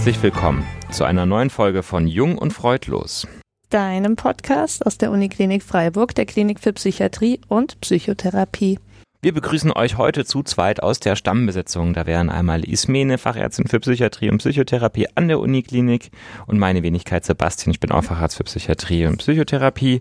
[0.00, 3.28] Herzlich willkommen zu einer neuen Folge von Jung und Freudlos.
[3.68, 8.78] Deinem Podcast aus der Uniklinik Freiburg, der Klinik für Psychiatrie und Psychotherapie.
[9.20, 11.92] Wir begrüßen euch heute zu zweit aus der Stammbesetzung.
[11.92, 16.10] Da wären einmal Ismene, Fachärztin für Psychiatrie und Psychotherapie an der Uniklinik
[16.46, 17.72] und meine Wenigkeit Sebastian.
[17.72, 20.00] Ich bin auch Facharzt für Psychiatrie und Psychotherapie.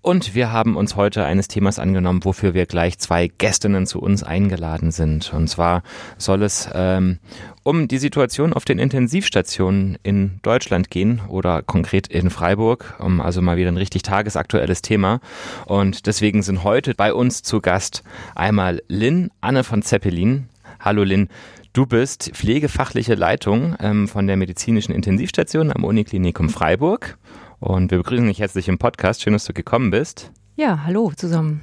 [0.00, 4.22] Und wir haben uns heute eines Themas angenommen, wofür wir gleich zwei Gästinnen zu uns
[4.22, 5.34] eingeladen sind.
[5.34, 5.82] Und zwar
[6.16, 7.18] soll es ähm,
[7.66, 12.94] um die Situation auf den Intensivstationen in Deutschland gehen oder konkret in Freiburg.
[13.00, 15.18] Um also mal wieder ein richtig tagesaktuelles Thema.
[15.66, 18.04] Und deswegen sind heute bei uns zu Gast
[18.36, 20.48] einmal Lynn Anne von Zeppelin.
[20.78, 21.28] Hallo Lynn.
[21.72, 27.18] Du bist pflegefachliche Leitung ähm, von der medizinischen Intensivstation am Uniklinikum Freiburg
[27.58, 29.22] und wir begrüßen dich herzlich im Podcast.
[29.22, 30.30] Schön, dass du gekommen bist.
[30.54, 31.62] Ja, hallo zusammen.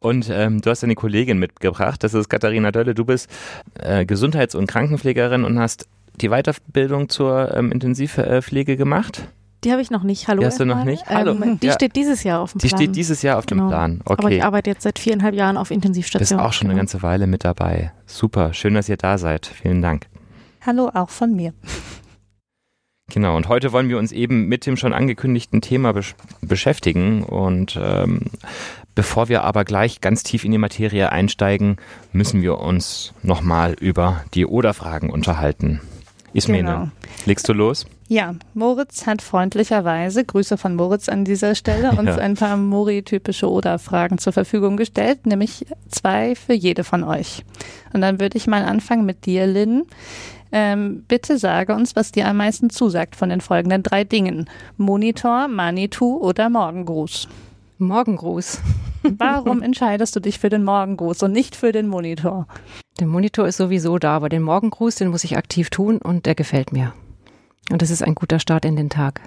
[0.00, 2.94] Und ähm, du hast eine Kollegin mitgebracht, das ist Katharina Dölle.
[2.94, 3.28] Du bist
[3.78, 5.86] äh, Gesundheits- und Krankenpflegerin und hast
[6.20, 9.28] die Weiterbildung zur ähm, Intensivpflege gemacht.
[9.62, 10.26] Die habe ich noch nicht.
[10.26, 10.40] Hallo.
[10.40, 11.04] Die hast du noch nicht?
[11.06, 11.32] Hallo.
[11.32, 11.74] Ähm, die ja.
[11.74, 12.78] steht dieses Jahr auf dem Die Plan.
[12.80, 13.68] steht dieses Jahr auf dem Genau.
[13.68, 14.00] Plan.
[14.06, 14.16] Okay.
[14.18, 16.38] Aber ich arbeite jetzt seit viereinhalb Jahren auf Du Intensivstation.
[16.38, 16.80] bist auch schon eine Genau.
[16.80, 17.92] ganze Weile mit dabei.
[18.06, 19.44] Super, schön, dass ihr da seid.
[19.46, 20.06] Vielen Dank.
[20.64, 21.52] Hallo auch von mir.
[23.10, 27.22] Genau, und heute wollen wir uns eben mit dem schon angekündigten Thema besch beschäftigen.
[27.24, 28.22] Und ähm,
[28.94, 31.76] bevor wir aber gleich ganz tief in die Materie einsteigen,
[32.12, 35.80] müssen wir uns nochmal über die Oder-Fragen unterhalten.
[36.32, 36.88] Ismene, Genau.
[37.26, 37.86] legst du los?
[38.06, 42.16] Ja, Moritz hat freundlicherweise, Grüße von Moritz an dieser Stelle, uns Ja.
[42.18, 47.44] ein paar Mori-typische Oder-Fragen zur Verfügung gestellt, nämlich zwei für jede von euch.
[47.92, 49.82] Und dann würde ich mal anfangen mit dir, Lynn.
[50.52, 54.48] Ähm, bitte sage uns, was dir am meisten zusagt von den folgenden drei Dingen.
[54.76, 57.28] Monitor, Manitou oder Morgengruß.
[57.78, 58.60] Morgengruß.
[59.02, 62.46] Warum entscheidest du dich für den Morgengruß und nicht für den Monitor?
[62.98, 66.34] Der Monitor ist sowieso da, aber den Morgengruß, den muss ich aktiv tun und der
[66.34, 66.92] gefällt mir.
[67.70, 69.20] Und das ist ein guter Start in den Tag.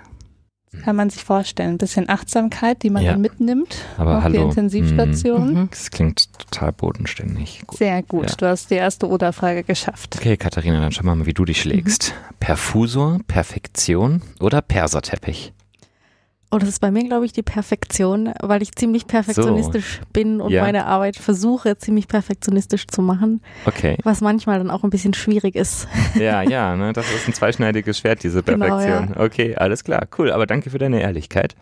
[0.84, 1.72] Kann man sich vorstellen.
[1.72, 3.12] Ein bisschen Achtsamkeit, die man Ja.
[3.14, 4.34] dann mitnimmt Aber auf hallo.
[4.40, 5.54] die Intensivstation.
[5.54, 5.68] Mhm.
[5.70, 7.62] Das klingt total bodenständig.
[7.68, 7.78] Gut.
[7.78, 8.30] Sehr gut.
[8.32, 8.36] Ja.
[8.38, 10.16] Du hast die erste Oder-Frage geschafft.
[10.18, 12.14] Okay, Katharina, dann schauen wir mal, wie du dich schlägst.
[12.40, 15.54] Perfusor, Perfektion oder Perserteppich?
[16.54, 20.52] Und das ist bei mir, glaube ich, die Perfektion, weil ich ziemlich perfektionistisch bin und
[20.52, 20.62] Ja.
[20.62, 23.98] meine Arbeit versuche, ziemlich perfektionistisch zu machen, Okay.
[24.04, 25.88] was manchmal dann auch ein bisschen schwierig ist.
[26.14, 29.16] Ja, ja, ne, das ist ein zweischneidiges Schwert, diese Genau, Perfektion.
[29.18, 30.32] Okay, alles klar, cool.
[30.32, 31.56] Aber danke für deine Ehrlichkeit.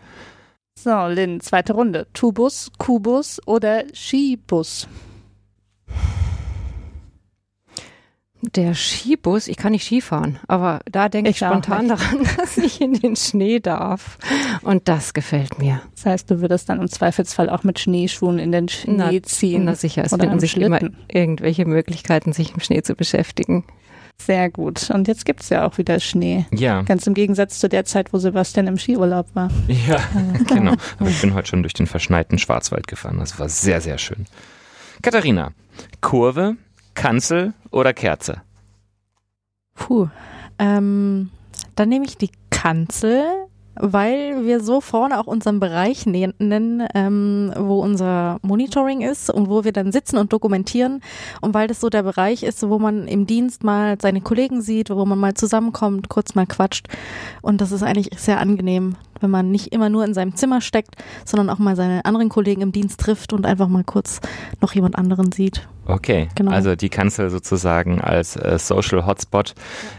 [0.78, 2.06] So, Lynn, zweite Runde.
[2.12, 4.86] Tubus, Kubus oder Skibus?
[8.44, 12.00] Der Skibus, ich kann nicht Skifahren, aber da denke ich, Ich spontan nicht.
[12.00, 14.18] daran, dass ich in den Schnee darf.
[14.62, 15.80] Und das gefällt mir.
[15.94, 19.64] Das heißt, du würdest dann im Zweifelsfall auch mit Schneeschuhen in den Schnee Na, ziehen.
[19.64, 23.64] Na sicher, es finden sich immer irgendwelche Möglichkeiten, sich im Schnee zu beschäftigen.
[24.18, 24.90] Sehr gut.
[24.90, 26.44] Und jetzt gibt's ja auch wieder Schnee.
[26.52, 29.50] Ja, Ganz im Gegensatz zu der Zeit, wo Sebastian im Skiurlaub war.
[29.68, 30.00] ja,
[30.48, 30.74] genau.
[30.98, 33.18] Aber ich bin heute schon durch den verschneiten Schwarzwald gefahren.
[33.20, 34.26] Das war sehr, sehr schön.
[35.00, 35.52] Katharina,
[36.00, 36.56] Kurve,
[36.94, 38.42] Kanzel oder Kerze?
[39.74, 40.08] Puh.
[40.58, 41.30] Ähm,
[41.74, 43.24] dann nehme ich die Kanzel,
[43.74, 49.48] weil wir so vorne auch unseren Bereich ne- nennen, ähm, wo unser Monitoring ist und
[49.48, 51.00] wo wir dann sitzen und dokumentieren.
[51.40, 54.90] Und weil das so der Bereich ist, wo man im Dienst mal seine Kollegen sieht,
[54.90, 56.86] wo man mal zusammenkommt, kurz mal quatscht.
[57.40, 60.96] Und das ist eigentlich sehr angenehm, wenn man nicht immer nur in seinem Zimmer steckt,
[61.24, 64.20] sondern auch mal seine anderen Kollegen im Dienst trifft und einfach mal kurz
[64.60, 65.66] noch jemand anderen sieht.
[65.86, 66.52] Okay, Genau.
[66.52, 69.54] also die Kanzel sozusagen als äh, Social Hotspot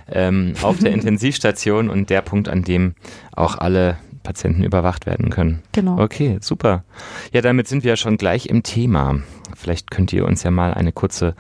[0.10, 2.96] ähm, auf der Intensivstation und der Punkt, an dem
[3.36, 5.62] auch alle Patienten überwacht werden können.
[5.74, 6.00] Genau.
[6.00, 6.86] Okay, super.
[7.34, 9.20] Ja, damit sind wir ja schon gleich im Thema.
[9.56, 11.36] Vielleicht könnt ihr uns ja mal eine kurze,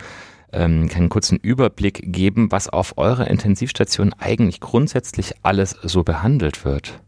[0.52, 7.00] ähm, einen kurzen Überblick geben, was auf eurer Intensivstation eigentlich grundsätzlich alles so behandelt wird.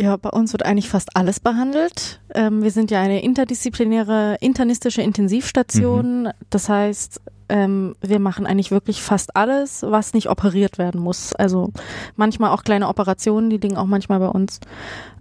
[0.00, 2.20] Ja, bei uns wird eigentlich fast alles behandelt.
[2.32, 6.28] Ähm, wir sind ja eine interdisziplinäre, internistische Intensivstation.
[6.50, 11.32] Das heißt, ähm, wir machen eigentlich wirklich fast alles, was nicht operiert werden muss.
[11.34, 11.72] Also
[12.14, 14.60] manchmal auch kleine Operationen, die liegen auch manchmal bei uns.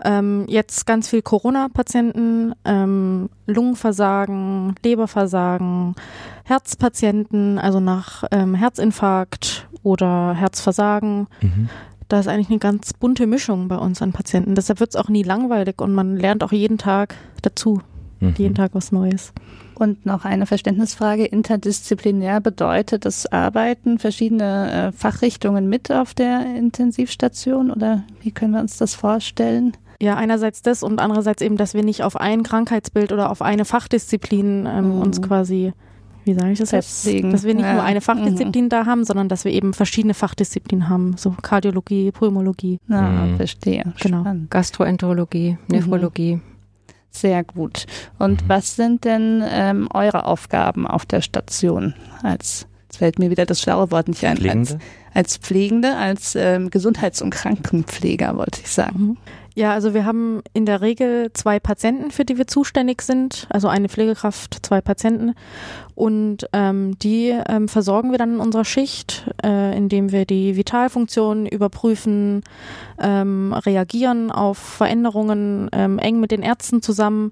[0.06, 5.95] Ähm, jetzt ganz viel Corona-Patienten, ähm, Lungenversagen, Leberversagen,
[6.44, 11.27] Herzpatienten, also nach ähm, Herzinfarkt oder Herzversagen.
[11.41, 11.69] Mhm.
[12.07, 14.56] Da ist eigentlich eine ganz bunte Mischung bei uns an Patienten.
[14.56, 17.81] Deshalb wird es auch nie langweilig und man lernt auch jeden Tag dazu,
[18.19, 18.33] Mhm.
[18.38, 19.33] jeden Tag was Neues.
[19.75, 21.25] Und noch eine Verständnisfrage.
[21.25, 28.62] Interdisziplinär bedeutet das Arbeiten verschiedene äh, Fachrichtungen mit auf der Intensivstation oder wie können wir
[28.62, 29.74] uns das vorstellen?
[30.01, 33.65] Ja, einerseits das und andererseits eben, dass wir nicht auf ein Krankheitsbild oder auf eine
[33.65, 35.01] Fachdisziplin ähm, Mhm.
[35.01, 35.74] uns quasi
[36.27, 37.31] wie sage ich das Festlegen.
[37.31, 37.33] jetzt?
[37.33, 37.74] Dass wir nicht Ja.
[37.74, 38.69] nur eine Fachdisziplin Mhm.
[38.69, 42.79] da haben, sondern dass wir eben verschiedene Fachdisziplinen haben, so Kardiologie, Pulmologie.
[42.88, 43.38] Na, Mhm.
[43.38, 43.94] verstehe.
[44.00, 44.21] Genau.
[44.21, 44.51] Spannend.
[44.51, 46.39] Gastroenterologie, Nephrologie.
[47.09, 47.85] Sehr gut.
[48.19, 48.50] Und Mhm.
[48.50, 51.94] was sind denn ähm, eure Aufgaben auf der Station?
[52.21, 54.31] Als, jetzt fällt mir wieder das schlaue Wort nicht ein.
[54.31, 54.79] Als, Pflegende?
[55.13, 59.18] als Pflegende, als ähm, Gesundheits- und Krankenpfleger, wollte ich sagen.
[59.57, 63.68] Ja, also wir haben in der Regel zwei Patienten, für die wir zuständig sind, also
[63.68, 65.33] eine Pflegekraft, zwei Patienten.
[65.95, 71.48] Und ähm, die ähm, versorgen wir dann in unserer Schicht, äh, indem wir die Vitalfunktionen
[71.48, 72.44] überprüfen,
[73.01, 77.31] ähm, reagieren auf Veränderungen, ähm, eng mit den Ärzten zusammen.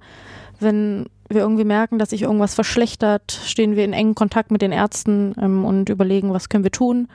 [0.60, 4.72] Wenn wir irgendwie merken, dass sich irgendwas verschlechtert, stehen wir in engem Kontakt mit den
[4.72, 7.08] Ärzten ähm, und überlegen, was können wir tun.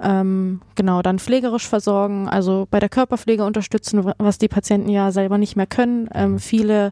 [0.00, 5.38] Ähm, genau, dann pflegerisch versorgen, also bei der Körperpflege unterstützen, was die Patienten ja selber
[5.38, 6.08] nicht mehr können.
[6.14, 6.90] Ähm, viele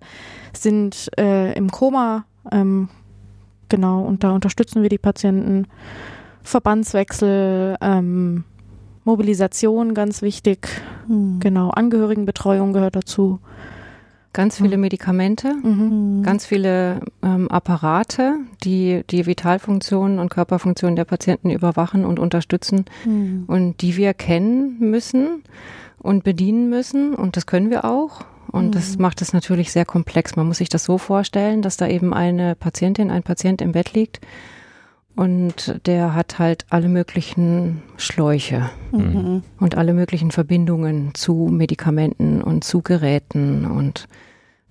[0.53, 2.89] sind äh, im Koma, ähm,
[3.69, 5.67] genau, und da unterstützen wir die Patienten.
[6.43, 8.45] Verbandswechsel, ähm,
[9.05, 10.69] Mobilisation, ganz wichtig.
[11.09, 11.41] Mhm.
[11.41, 13.41] Genau, Angehörigenbetreuung gehört dazu.
[14.35, 16.19] Ganz viele Medikamente, Mhm.
[16.19, 16.23] Mhm.
[16.23, 23.45] ganz viele ähm, Apparate, die die Vitalfunktionen und Körperfunktionen der Patienten überwachen und unterstützen Mhm.
[23.47, 25.43] und die wir kennen müssen
[25.99, 28.25] und bedienen müssen und das können wir auch.
[28.51, 29.03] Und das Mhm.
[29.03, 30.37] macht es natürlich sehr komplex.
[30.37, 33.93] Man muss sich das so vorstellen, dass da eben eine Patientin, ein Patient im Bett
[33.95, 34.21] liegt
[35.15, 39.43] und der hat halt alle möglichen Schläuche Mhm.
[39.61, 43.65] und alle möglichen Verbindungen zu Medikamenten und zu Geräten.
[43.65, 44.09] Und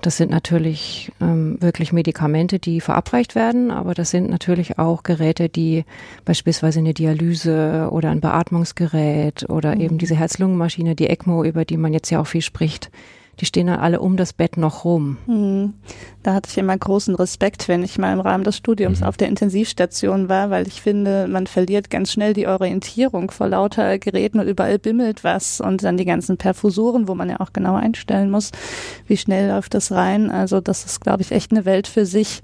[0.02, 5.48] das sind natürlich ähm, wirklich Medikamente, die verabreicht werden, aber das sind natürlich auch Geräte,
[5.48, 5.86] die
[6.26, 11.94] beispielsweise eine Dialyse oder ein Beatmungsgerät oder eben diese Herz-Lungen-Maschine, die ECMO, über die man
[11.94, 12.90] jetzt ja auch viel spricht,
[13.42, 15.18] die stehen dann alle um das Bett noch rum.
[15.26, 15.74] Mhm.
[16.24, 19.08] Da hatte ich immer großen Respekt, wenn ich mal im Rahmen des Studiums Mhm.
[19.08, 23.98] auf der Intensivstation war, weil ich finde, man verliert ganz schnell die Orientierung vor lauter
[23.98, 27.76] Geräten und überall bimmelt was und dann die ganzen Perfusoren, wo man ja auch genau
[27.76, 28.52] einstellen muss,
[29.08, 30.30] wie schnell läuft das rein.
[30.30, 32.42] Also das ist, glaube ich, echt eine Welt für sich.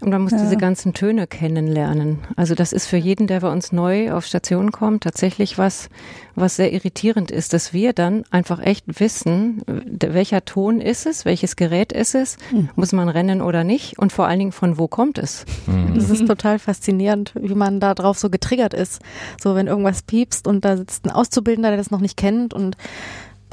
[0.00, 0.38] Und man muss Ja.
[0.38, 2.18] diese ganzen Töne kennenlernen.
[2.36, 5.88] Also das ist für jeden, der bei uns neu auf Station kommt, tatsächlich was,
[6.36, 11.24] was sehr irritierend ist, dass wir dann einfach echt wissen, äh, welcher Ton ist es,
[11.24, 12.68] welches Gerät ist es, Mhm.
[12.76, 15.44] muss man rennen oder nicht und vor allen Dingen von wo kommt es.
[15.66, 15.94] Mhm.
[15.96, 19.02] Das ist total faszinierend, wie man da drauf so getriggert ist.
[19.42, 22.76] So, wenn irgendwas piepst und da sitzt ein Auszubildender, der das noch nicht kennt und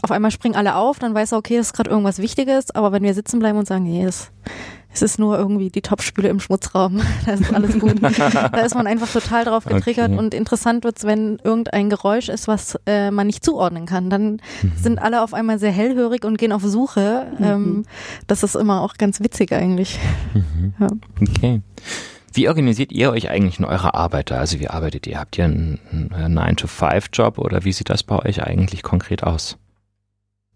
[0.04, 2.92] auf einmal springen alle auf, dann weiß er, okay, das ist gerade irgendwas Wichtiges, aber
[2.92, 4.30] wenn wir sitzen bleiben und sagen, nee, es,
[4.96, 8.02] es ist nur irgendwie die Topspüle im Schmutzraum, da ist alles gut.
[8.02, 10.18] da ist man einfach total drauf getriggert Okay.
[10.18, 14.10] und interessant wird's, wenn irgendein Geräusch ist, was äh, man nicht zuordnen kann.
[14.10, 14.42] Dann
[14.76, 17.28] sind alle auf einmal sehr hellhörig und gehen auf Suche.
[17.42, 17.86] Ähm,
[18.28, 20.00] das ist immer auch ganz witzig eigentlich.
[20.80, 20.88] Ja.
[21.22, 21.62] Okay.
[22.34, 24.38] Wie organisiert ihr euch eigentlich in eurer Arbeit da?
[24.40, 25.20] Also wie arbeitet ihr?
[25.20, 25.80] Habt ihr einen,
[26.14, 29.58] einen 9-to-5-Job oder wie sieht das bei euch eigentlich konkret aus?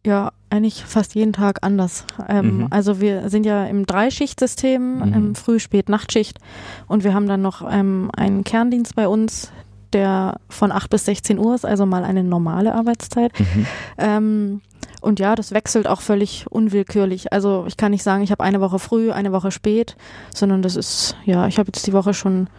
[0.09, 2.05] Ja, eigentlich fast jeden Tag anders.
[2.27, 2.67] Ähm, Mhm.
[2.71, 5.13] Also wir sind ja im Dreischichtsystem, Mhm.
[5.13, 6.39] ähm, Früh-, Spät-, Nachtschicht
[6.87, 9.51] und wir haben dann noch ähm, einen Kerndienst bei uns,
[9.93, 13.39] der von 8 bis 16 Uhr ist, also mal eine normale Arbeitszeit.
[13.39, 13.65] Mhm.
[13.99, 14.61] Ähm,
[15.01, 17.31] und ja, das wechselt auch völlig unwillkürlich.
[17.31, 19.95] Also ich kann nicht sagen, ich habe eine Woche früh, eine Woche spät,
[20.33, 22.49] sondern das ist, ja, ich habe jetzt die Woche schon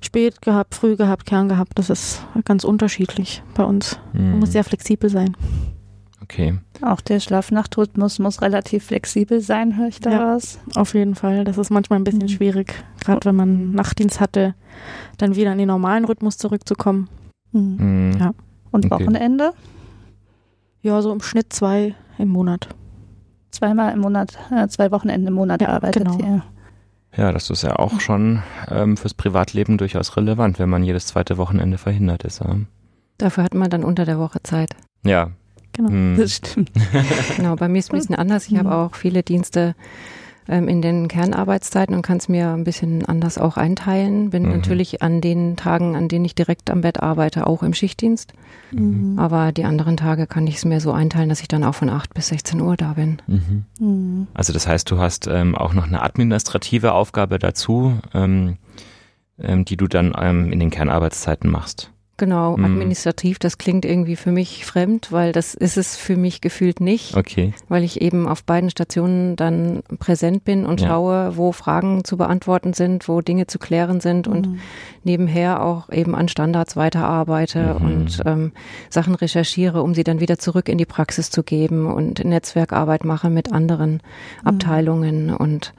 [0.00, 1.72] spät gehabt, früh gehabt, Kern gehabt.
[1.74, 3.98] Das ist ganz unterschiedlich bei uns.
[4.12, 4.38] Man Mhm.
[4.40, 5.36] muss sehr flexibel sein.
[6.32, 6.58] Okay.
[6.80, 10.10] Auch der Schlaf-Nacht-Rhythmus muss relativ flexibel sein, höre ich Ja.
[10.12, 10.58] daraus.
[10.74, 11.44] Auf jeden Fall.
[11.44, 12.28] Das ist manchmal ein bisschen Mhm.
[12.28, 12.74] schwierig,
[13.04, 14.54] gerade wenn man Nachtdienst hatte,
[15.18, 17.08] dann wieder in den normalen Rhythmus zurückzukommen.
[17.52, 17.76] Mhm.
[17.78, 18.12] Mhm.
[18.18, 18.30] Ja.
[18.70, 18.94] Und Okay.
[19.04, 19.52] Wochenende?
[20.80, 22.68] Ja, so im Schnitt zwei im Monat.
[23.50, 26.18] Zweimal im Monat, äh, zwei Wochenende im Monat Ja, arbeitet genau.
[26.18, 26.42] ihr.
[27.14, 31.36] Ja, das ist ja auch schon ähm, fürs Privatleben durchaus relevant, wenn man jedes zweite
[31.36, 32.40] Wochenende verhindert ist.
[32.40, 32.56] Ja,
[33.18, 34.70] Dafür hat man dann unter der Woche Zeit.
[35.04, 35.30] ja.
[35.72, 35.90] Genau.
[35.90, 36.16] Mhm.
[36.18, 36.70] Das stimmt.
[37.36, 38.46] Genau, bei mir ist es ein bisschen anders.
[38.48, 38.74] Ich habe Mhm.
[38.74, 39.74] auch viele Dienste
[40.48, 44.30] ähm, in den Kernarbeitszeiten und kann es mir ein bisschen anders auch einteilen.
[44.30, 44.50] Bin Mhm.
[44.50, 48.32] natürlich an den Tagen, an denen ich direkt am Bett arbeite, auch im Schichtdienst.
[48.72, 49.18] Mhm.
[49.20, 51.88] Aber die anderen Tage kann ich es mir so einteilen, dass ich dann auch von
[51.88, 53.22] 8 bis 16 Uhr da bin.
[53.28, 53.64] Mhm.
[53.78, 54.26] Mhm.
[54.34, 58.56] Also das heißt, du hast ähm, auch noch eine administrative Aufgabe dazu, ähm,
[59.38, 61.91] ähm, die du dann ähm, in den Kernarbeitszeiten machst.
[62.18, 62.64] Genau, Mhm.
[62.66, 67.16] administrativ, das klingt irgendwie für mich fremd, weil das ist es für mich gefühlt nicht,
[67.16, 67.54] Okay.
[67.68, 70.88] weil ich eben auf beiden Stationen dann präsent bin und Ja.
[70.88, 74.60] schaue, wo Fragen zu beantworten sind, wo Dinge zu klären sind und Mhm.
[75.04, 77.86] nebenher auch eben an Standards weiterarbeite Mhm.
[77.86, 78.52] und ähm,
[78.90, 83.30] Sachen recherchiere, um sie dann wieder zurück in die Praxis zu geben und Netzwerkarbeit mache
[83.30, 84.00] mit anderen
[84.44, 85.72] Abteilungen und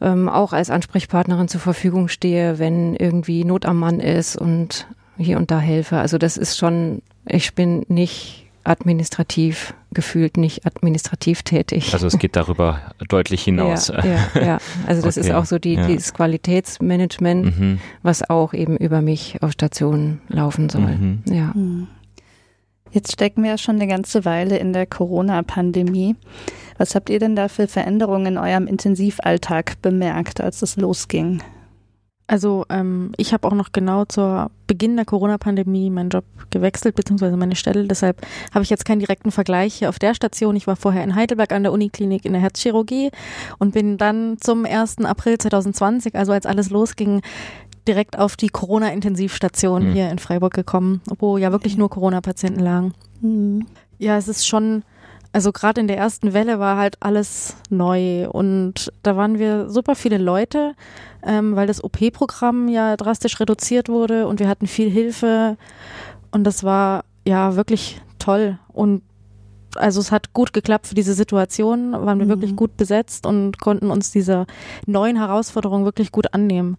[0.00, 4.86] ähm, auch als Ansprechpartnerin zur Verfügung stehe, wenn irgendwie Not am Mann ist und
[5.18, 5.98] hier und da helfe.
[5.98, 11.94] Also das ist schon, ich bin nicht administrativ gefühlt nicht administrativ tätig.
[11.94, 13.88] Also es geht darüber deutlich hinaus.
[13.88, 14.58] Ja, ja, ja.
[14.86, 15.28] also das okay.
[15.28, 15.86] ist auch so die, ja.
[15.86, 17.80] dieses Qualitätsmanagement, mhm.
[18.02, 20.96] was auch eben über mich auf Stationen laufen soll.
[20.96, 21.22] Mhm.
[21.26, 21.52] Ja.
[21.54, 21.88] Mhm.
[22.90, 26.16] Jetzt stecken wir ja schon eine ganze Weile in der Corona-Pandemie.
[26.78, 31.42] Was habt ihr denn da für Veränderungen in eurem Intensivalltag bemerkt, als es losging?
[32.28, 37.38] Also ähm, ich habe auch noch genau zur Beginn der Corona-Pandemie meinen Job gewechselt, beziehungsweise
[37.38, 37.88] meine Stelle.
[37.88, 38.20] Deshalb
[38.52, 40.54] habe ich jetzt keinen direkten Vergleich hier auf der Station.
[40.54, 43.10] Ich war vorher in Heidelberg an der Uniklinik in der Herzchirurgie
[43.58, 44.98] und bin dann zum 1.
[45.06, 47.22] April 2020, also als alles losging,
[47.88, 49.92] direkt auf die Corona-Intensivstation mhm.
[49.94, 52.92] hier in Freiburg gekommen, wo ja wirklich nur Corona-Patienten lagen.
[53.22, 53.66] Mhm.
[53.98, 54.84] Ja, es ist schon
[55.32, 59.94] also gerade in der ersten Welle war halt alles neu und da waren wir super
[59.94, 60.74] viele Leute,
[61.22, 65.56] ähm, weil das OP-Programm ja drastisch reduziert wurde und wir hatten viel Hilfe
[66.30, 69.02] und das war ja wirklich toll und
[69.76, 72.30] also es hat gut geklappt für diese Situation, waren wir mhm.
[72.30, 74.46] wirklich gut besetzt und konnten uns dieser
[74.86, 76.78] neuen Herausforderung wirklich gut annehmen.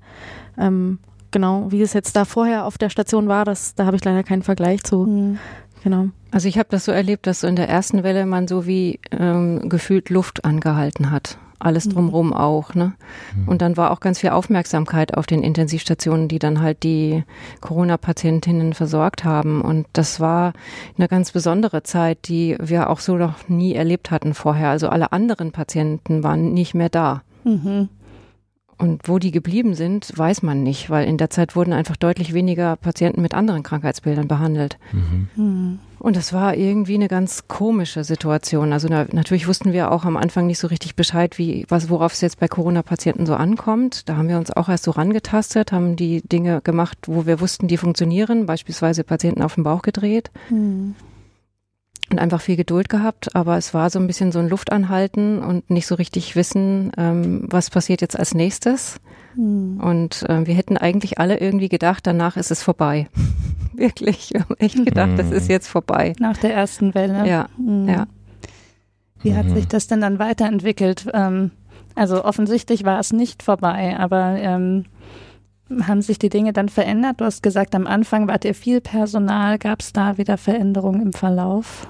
[0.58, 1.00] Ähm,
[1.32, 4.24] genau, wie es jetzt da vorher auf der Station war, das, da habe ich leider
[4.24, 5.06] keinen Vergleich zu.
[5.06, 5.40] Mhm.
[5.84, 6.10] Genau.
[6.32, 9.00] Also ich habe das so erlebt, dass so in der ersten Welle man so wie
[9.12, 11.38] ähm, gefühlt Luft angehalten hat.
[11.62, 11.92] Alles mhm.
[11.92, 12.94] drumherum auch, ne?
[13.36, 13.48] Mhm.
[13.48, 17.24] Und dann war auch ganz viel Aufmerksamkeit auf den Intensivstationen, die dann halt die
[17.60, 19.62] Corona-Patientinnen versorgt haben.
[19.62, 20.54] Und das war
[20.98, 24.70] eine ganz besondere Zeit, die wir auch so noch nie erlebt hatten vorher.
[24.70, 27.24] Also alle anderen Patienten waren nicht mehr da.
[27.44, 27.90] Mhm.
[28.80, 32.34] Und wo die geblieben sind, weiß man nicht, weil in der Zeit wurden einfach deutlich
[32.34, 34.78] weniger Patienten mit anderen Krankheitsbildern behandelt.
[34.94, 35.28] Mhm.
[35.36, 35.80] Mhm.
[36.00, 38.72] Und das war irgendwie eine ganz komische Situation.
[38.72, 42.14] Also na, natürlich wussten wir auch am Anfang nicht so richtig Bescheid, wie, was, worauf
[42.14, 44.08] es jetzt bei Corona-Patienten so ankommt.
[44.08, 47.68] Da haben wir uns auch erst so rangetastet, haben die Dinge gemacht, wo wir wussten,
[47.68, 50.32] die funktionieren, beispielsweise Patienten auf den Bauch gedreht.
[50.50, 50.96] Mhm
[52.12, 55.70] und einfach viel Geduld gehabt, aber es war so ein bisschen so ein Luftanhalten und
[55.70, 59.00] nicht so richtig wissen, ähm, was passiert jetzt als nächstes.
[59.36, 59.80] Mhm.
[59.80, 63.08] Und äh, wir hätten eigentlich alle irgendwie gedacht, danach ist es vorbei.
[63.74, 65.18] Wirklich, wir haben echt gedacht, mhm.
[65.18, 65.52] das ist hm.
[65.52, 66.14] jetzt vorbei.
[66.20, 67.26] Nach der ersten Welle.
[67.26, 67.88] Ja, mhm.
[67.88, 68.08] ja.
[69.22, 71.08] Wie hat sich das denn dann weiterentwickelt?
[71.14, 71.52] Ähm,
[71.96, 74.86] also offensichtlich war es nicht vorbei, aber ähm,
[75.88, 77.22] haben sich die Dinge dann verändert?
[77.22, 79.60] Du hast gesagt, am Anfang wart ihr viel Personal.
[79.60, 81.88] Gab es da wieder Veränderungen im Verlauf?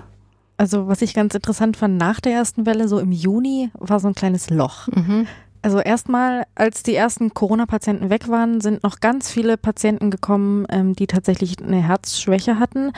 [0.60, 4.10] Also was ich ganz interessant fand, nach der ersten Welle, so im Juni, war so
[4.10, 4.90] ein kleines Loch.
[4.90, 5.26] Mhm.
[5.62, 10.96] Also erstmal, als die ersten Corona-Patienten weg waren, sind noch ganz viele Patienten gekommen, ähm,
[10.98, 12.92] die tatsächlich eine Herzschwäche hatten,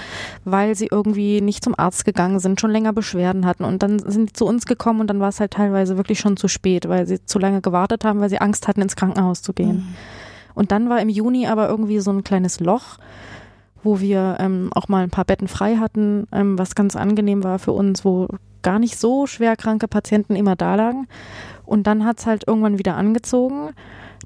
[0.43, 3.63] weil sie irgendwie nicht zum Arzt gegangen sind, schon länger Beschwerden hatten.
[3.63, 6.37] Und dann sind die zu uns gekommen und dann war es halt teilweise wirklich schon
[6.37, 9.53] zu spät, weil sie zu lange gewartet haben, weil sie Angst hatten, ins Krankenhaus zu
[9.53, 9.75] gehen.
[9.75, 9.95] Mhm.
[10.55, 12.97] Und dann war im Juni aber irgendwie so ein kleines Loch
[13.83, 17.59] wo wir ähm, auch mal ein paar Betten frei hatten, ähm, was ganz angenehm war
[17.59, 18.27] für uns, wo
[18.61, 21.07] gar nicht so schwer kranke Patienten immer da lagen.
[21.65, 23.71] Und dann hat's halt irgendwann wieder angezogen.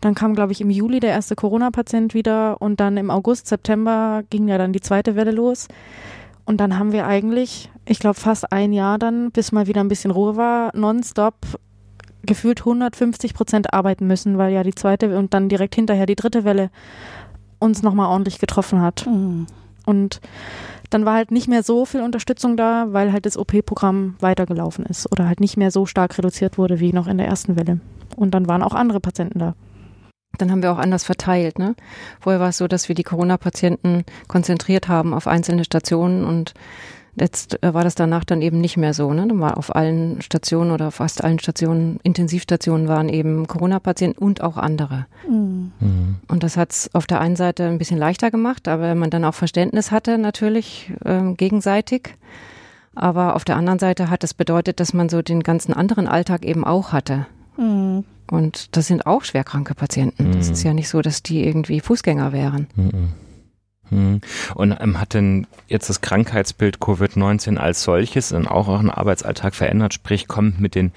[0.02, 4.24] Dann kam, glaube ich, im Juli der erste Corona-Patient wieder und dann im August, September
[4.30, 5.68] ging ja dann die zweite Welle los.
[6.46, 9.88] Und dann haben wir eigentlich, ich glaube, fast ein Jahr dann, bis mal wieder ein
[9.88, 11.36] bisschen Ruhe war, nonstop
[12.26, 16.44] gefühlt 150 Prozent arbeiten müssen, weil ja die zweite und dann direkt hinterher die dritte
[16.44, 16.70] Welle
[17.66, 19.06] uns nochmal ordentlich getroffen hat.
[19.06, 19.48] Mhm.
[19.86, 20.22] Und
[20.90, 25.12] dann war halt nicht mehr so viel Unterstützung da, weil halt das OP-Programm weitergelaufen ist
[25.12, 27.80] oder halt nicht mehr so stark reduziert wurde wie noch in der ersten Welle.
[28.16, 29.56] Und dann waren auch andere Patienten da.
[30.38, 31.60] Dann haben wir auch anders verteilt.
[31.60, 31.76] Ne?
[32.20, 36.54] Vorher war es so, dass wir die Corona-Patienten konzentriert haben auf einzelne Stationen und
[37.18, 39.14] Jetzt äh, war das danach dann eben nicht mehr so.
[39.14, 39.28] Ne?
[39.40, 45.06] War auf allen Stationen oder fast allen Stationen, Intensivstationen waren eben Corona-Patienten und auch andere.
[45.28, 45.72] Mhm.
[45.80, 46.16] mhm.
[46.28, 49.26] Und das hat es auf der einen Seite ein bisschen leichter gemacht, aber man dann
[49.26, 52.16] auch Verständnis hatte natürlich äh, gegenseitig.
[52.96, 56.46] Aber auf der anderen Seite hat es bedeutet, dass man so den ganzen anderen Alltag
[56.46, 57.28] eben auch hatte.
[57.58, 58.04] Mhm.
[58.32, 60.32] Und das sind auch schwerkranke Patienten.
[60.32, 60.54] Das mhm.
[60.54, 62.68] ist ja nicht so, dass die irgendwie Fußgänger wären.
[63.90, 64.22] Hm.
[64.56, 69.94] Und ähm, hat denn jetzt das Krankheitsbild Covid-19 als solches dann auch einen Arbeitsalltag verändert?
[69.94, 70.92] Sprich, kommt mit den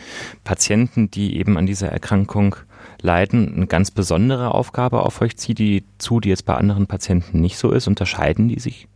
[0.45, 2.57] Patienten, die eben an dieser Erkrankung
[3.01, 7.41] leiden, eine ganz besondere Aufgabe auf euch zieht die zu, die jetzt bei anderen Patienten
[7.41, 7.87] nicht so ist?
[7.87, 8.89] Unterscheiden die sich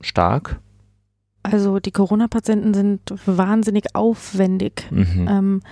[0.00, 0.60] stark?
[1.42, 4.86] Also die Corona-Patienten sind wahnsinnig aufwendig.
[4.90, 5.26] Mhm.
[5.28, 5.62] Ähm,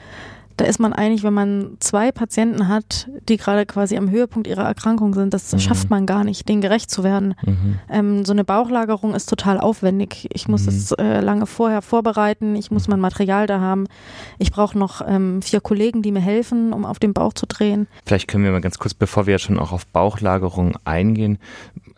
[0.61, 4.65] da ist man eigentlich, wenn man zwei Patienten hat, die gerade quasi am Höhepunkt ihrer
[4.65, 5.59] Erkrankung sind, das Mhm.
[5.59, 7.35] schafft man gar nicht, denen gerecht zu werden.
[7.45, 7.79] Mhm.
[7.89, 10.29] Ähm, so eine Bauchlagerung ist total aufwendig.
[10.33, 10.69] Ich muss Mhm.
[10.69, 12.55] es äh, lange vorher vorbereiten.
[12.57, 13.87] Ich muss mein Material da haben.
[14.39, 17.87] Ich brauche noch ähm, vier Kollegen, die mir helfen, um auf den Bauch zu drehen.
[18.05, 21.39] Vielleicht können wir mal ganz kurz, bevor wir jetzt schon auch auf Bauchlagerung eingehen,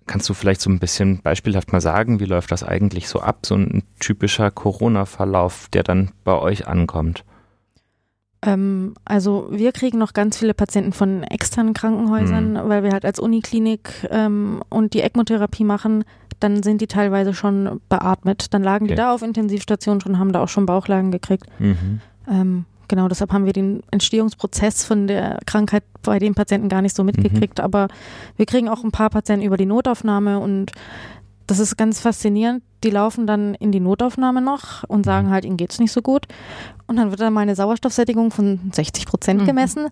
[0.07, 3.39] kannst du vielleicht so ein bisschen beispielhaft mal sagen, wie läuft das eigentlich so ab,
[3.45, 7.25] so ein typischer Corona-Verlauf, der dann bei euch ankommt?
[8.45, 13.21] Ähm, also wir kriegen noch ganz viele Patienten von externen Krankenhäusern, weil wir halt als
[13.21, 16.05] Uniklinik ähm, und die ECMO-Therapie machen.
[16.41, 18.53] Dann sind die teilweise schon beatmet.
[18.53, 18.95] Dann lagen Okay.
[18.95, 21.47] die da auf Intensivstation schon, haben da auch schon Bauchlagen gekriegt.
[21.61, 22.01] Mhm.
[22.29, 26.97] Ähm, genau, deshalb haben wir den Entstehungsprozess von der Krankheit bei den Patienten gar nicht
[26.97, 27.61] so mitgekriegt.
[27.61, 27.87] Aber
[28.37, 30.73] wir kriegen auch ein paar Patienten über die Notaufnahme und
[31.53, 32.63] das ist ganz faszinierend.
[32.83, 36.27] Die laufen dann in die Notaufnahme noch und sagen halt, ihnen geht's nicht so gut.
[36.87, 39.47] Und dann wird dann mal eine Sauerstoffsättigung von 60 Prozent Mhm.
[39.47, 39.89] gemessen,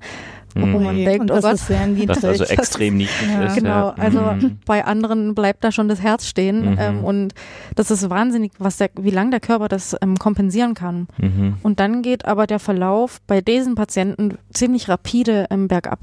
[0.57, 0.83] wo Mhm.
[0.85, 2.09] man denkt, und oh das Gott, ist sehr niedrig.
[2.21, 3.43] Das also extrem niedrig Ja.
[3.45, 3.55] ist.
[3.57, 3.95] Genau, ja.
[3.99, 4.59] also Mhm.
[4.65, 6.77] bei anderen bleibt da schon das Herz stehen Mhm.
[6.81, 7.35] ähm, und
[7.77, 11.07] das ist wahnsinnig, was der, wie lange der Körper das ähm, kompensieren kann.
[11.19, 11.55] Mhm.
[11.63, 16.01] Und dann geht aber der Verlauf bei diesen Patienten ziemlich rapide ähm, bergab.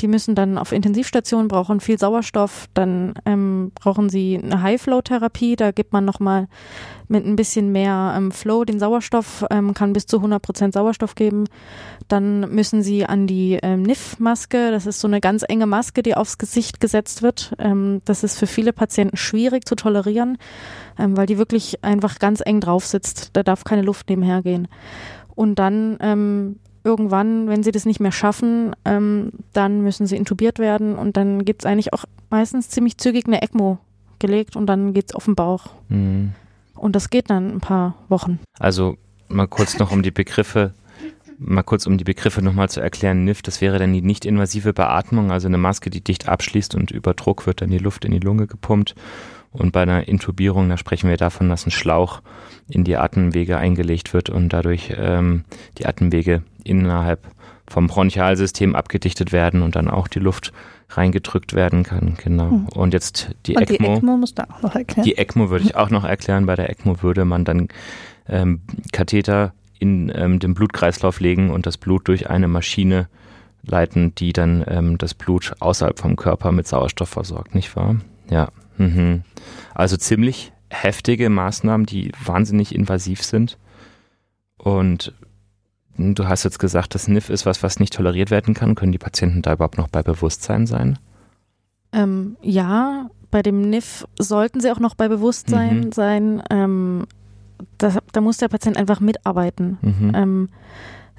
[0.00, 5.72] Die müssen dann auf Intensivstation, brauchen viel Sauerstoff, dann ähm, brauchen sie eine High-Flow-Therapie, da
[5.72, 6.48] gibt man nochmal
[7.08, 11.14] mit ein bisschen mehr ähm, Flow den Sauerstoff, ähm, kann bis zu 100 Prozent Sauerstoff
[11.14, 11.44] geben.
[12.06, 16.14] Dann müssen sie an die ähm, NIF-Maske, das ist so eine ganz enge Maske, die
[16.14, 17.54] aufs Gesicht gesetzt wird.
[17.58, 20.38] Ähm, das ist für viele Patienten schwierig zu tolerieren,
[20.98, 23.30] ähm, weil die wirklich einfach ganz eng drauf sitzt.
[23.32, 24.68] Da darf keine Luft nebenher gehen.
[25.34, 26.58] Und dann ähm,
[26.88, 31.44] irgendwann, wenn sie das nicht mehr schaffen, ähm, dann müssen sie intubiert werden und dann
[31.44, 33.78] gibt's eigentlich auch meistens ziemlich zügig eine ECMO
[34.18, 35.66] gelegt und dann geht's auf den Bauch.
[35.90, 36.32] Mhm.
[36.74, 38.40] Und das geht dann ein paar Wochen.
[38.58, 38.96] Also
[39.28, 40.72] mal kurz noch um die Begriffe,
[41.38, 43.24] mal kurz um die Begriffe nochmal zu erklären.
[43.24, 47.12] NIF, das wäre dann die nicht-invasive Beatmung, also eine Maske, die dicht abschließt und über
[47.12, 48.94] Druck wird dann die Luft in die Lunge gepumpt.
[49.50, 52.22] Und bei einer Intubierung, da sprechen wir davon, dass ein Schlauch
[52.68, 55.44] in die Atemwege eingelegt wird und dadurch ähm,
[55.78, 57.26] die Atemwege innerhalb
[57.66, 60.52] vom Bronchialsystem abgedichtet werden und dann auch die Luft
[60.90, 62.16] reingedrückt werden kann.
[62.22, 62.50] Genau.
[62.50, 62.68] Hm.
[62.68, 63.96] Und jetzt die und die ECMO.
[63.96, 65.04] ECMO musst du auch noch erklären.
[65.04, 66.46] Die ECMO würde ich auch noch erklären.
[66.46, 67.68] Bei der ECMO würde man dann
[68.28, 73.08] ähm, Katheter in ähm, den Blutkreislauf legen und das Blut durch eine Maschine
[73.62, 77.96] leiten, die dann ähm, das Blut außerhalb vom Körper mit Sauerstoff versorgt, nicht wahr?
[78.30, 78.48] Ja.
[78.76, 79.22] Mhm.
[79.74, 83.58] Also ziemlich heftige Maßnahmen, die wahnsinnig invasiv sind.
[84.56, 85.12] Und
[85.98, 88.74] du hast jetzt gesagt, das NIF ist was, was nicht toleriert werden kann.
[88.74, 90.98] Können die Patienten da überhaupt noch bei Bewusstsein sein?
[91.92, 95.92] Ähm, ja, bei dem NIF sollten sie auch noch bei Bewusstsein Mhm.
[95.92, 96.42] sein.
[96.50, 97.06] Ähm,
[97.78, 99.78] da, da muss der Patient einfach mitarbeiten.
[99.82, 100.12] Mhm.
[100.14, 100.48] Ähm,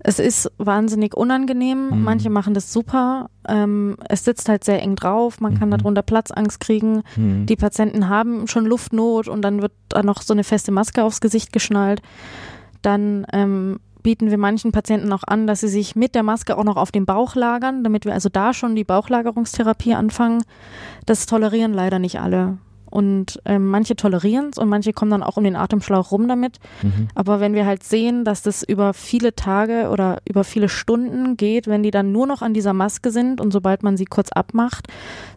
[0.01, 1.89] es ist wahnsinnig unangenehm.
[1.89, 2.03] Mhm.
[2.03, 3.29] Manche machen das super.
[3.47, 5.41] Ähm, es sitzt halt sehr eng drauf.
[5.41, 5.77] Man kann Mhm.
[5.77, 7.01] darunter Platzangst kriegen.
[7.17, 7.45] Mhm.
[7.47, 11.19] Die Patienten haben schon Luftnot und dann wird da noch so eine feste Maske aufs
[11.19, 12.01] Gesicht geschnallt.
[12.81, 16.63] Dann ähm, bieten wir manchen Patienten auch an, dass sie sich mit der Maske auch
[16.63, 20.43] noch auf den Bauch lagern, damit wir also da schon die Bauchlagerungstherapie anfangen.
[21.05, 22.57] Das tolerieren leider nicht alle.
[22.89, 26.57] Und ähm, manche tolerieren es und manche kommen dann auch um den Atemschlauch rum damit.
[26.81, 27.07] Mhm.
[27.13, 31.67] Aber wenn wir halt sehen, dass das über viele Tage oder über viele Stunden geht,
[31.67, 34.87] wenn die dann nur noch an dieser Maske sind und sobald man sie kurz abmacht,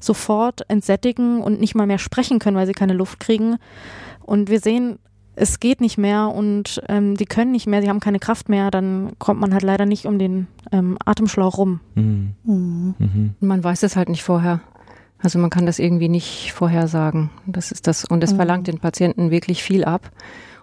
[0.00, 3.56] sofort entsättigen und nicht mal mehr sprechen können, weil sie keine Luft kriegen.
[4.24, 4.98] Und wir sehen,
[5.34, 8.70] es geht nicht mehr und ähm, die können nicht mehr, sie haben keine Kraft mehr,
[8.70, 11.80] dann kommt man halt leider nicht um den ähm, Atemschlauch rum.
[11.94, 12.34] Mhm.
[12.44, 12.94] Mhm.
[12.98, 13.34] Mhm.
[13.40, 14.60] Man weiß es halt nicht vorher.
[15.18, 17.30] Also man kann das irgendwie nicht vorhersagen.
[17.46, 18.36] Das ist das und es Mhm.
[18.36, 20.10] verlangt den Patienten wirklich viel ab.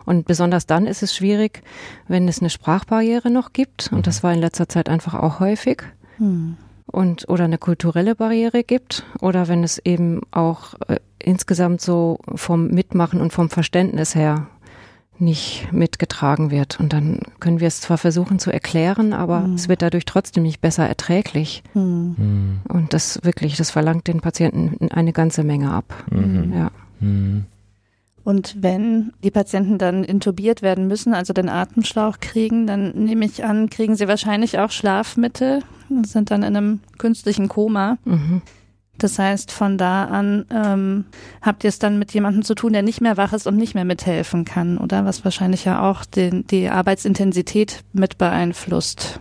[0.06, 1.62] Und besonders dann ist es schwierig,
[2.08, 3.92] wenn es eine Sprachbarriere noch gibt.
[3.94, 5.84] Und das war in letzter Zeit einfach auch häufig.
[6.18, 6.58] Mhm.
[6.88, 9.06] Und oder eine kulturelle Barriere gibt.
[9.22, 14.48] Oder wenn es eben auch äh, insgesamt so vom Mitmachen und vom Verständnis her
[15.22, 16.80] nicht mitgetragen wird.
[16.80, 19.54] Und dann können wir es zwar versuchen zu erklären, aber Mhm.
[19.56, 21.64] es wird dadurch trotzdem nicht besser erträglich.
[21.74, 22.16] Mhm.
[22.18, 22.60] Mhm.
[22.68, 25.94] Und das wirklich, das verlangt den Patienten eine ganze Menge ab.
[26.12, 26.54] Mhm.
[26.54, 26.72] Ja.
[27.00, 27.46] Mhm.
[28.24, 33.44] Und wenn die Patienten dann intubiert werden müssen, also den Atemschlauch kriegen, dann nehme ich
[33.44, 35.64] an, kriegen sie wahrscheinlich auch Schlafmittel,
[36.04, 37.98] sind dann in einem künstlichen Koma.
[38.06, 38.42] Mhm.
[39.00, 41.06] Das heißt, von da an ähm,
[41.42, 43.76] habt ihr es dann mit jemandem zu tun, der nicht mehr wach ist und nicht
[43.76, 45.06] mehr mithelfen kann, oder?
[45.06, 49.20] Was wahrscheinlich ja auch den, die Arbeitsintensität mit beeinflusst.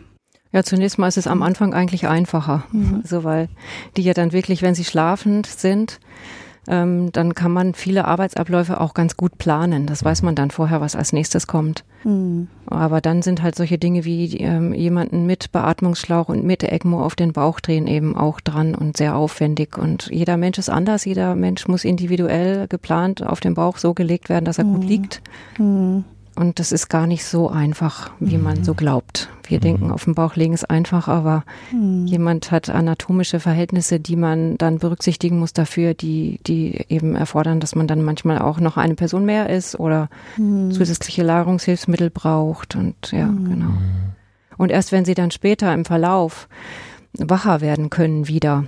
[0.52, 2.64] Ja, zunächst mal ist es am Anfang eigentlich einfacher.
[2.72, 3.00] Mhm.
[3.02, 3.48] Also weil
[3.96, 6.00] die ja dann wirklich, wenn sie schlafend sind,
[6.68, 9.86] ähm, dann kann man viele Arbeitsabläufe auch ganz gut planen.
[9.86, 11.84] Das weiß man dann vorher, was als nächstes kommt.
[12.04, 12.48] Mhm.
[12.66, 17.16] Aber dann sind halt solche Dinge wie ähm, jemanden mit Beatmungsschlauch und mit ECMO auf
[17.16, 19.78] den Bauch drehen eben auch dran und sehr aufwendig.
[19.78, 21.04] Und jeder Mensch ist anders.
[21.04, 24.74] Jeder Mensch muss individuell geplant auf den Bauch so gelegt werden, dass er mhm.
[24.74, 25.22] gut liegt.
[25.58, 26.04] Mhm.
[26.38, 29.28] Und das ist gar nicht so einfach, wie man so glaubt.
[29.48, 29.62] Wir mhm.
[29.62, 32.06] denken, auf dem Bauch legen ist einfach, aber mhm.
[32.06, 37.74] jemand hat anatomische Verhältnisse, die man dann berücksichtigen muss dafür, die, die eben erfordern, dass
[37.74, 40.70] man dann manchmal auch noch eine Person mehr ist oder mhm.
[40.70, 43.50] zusätzliche Lagerungshilfsmittel braucht und ja, mhm.
[43.50, 43.72] genau.
[44.58, 46.48] Und erst wenn sie dann später im Verlauf
[47.14, 48.64] wacher werden können wieder,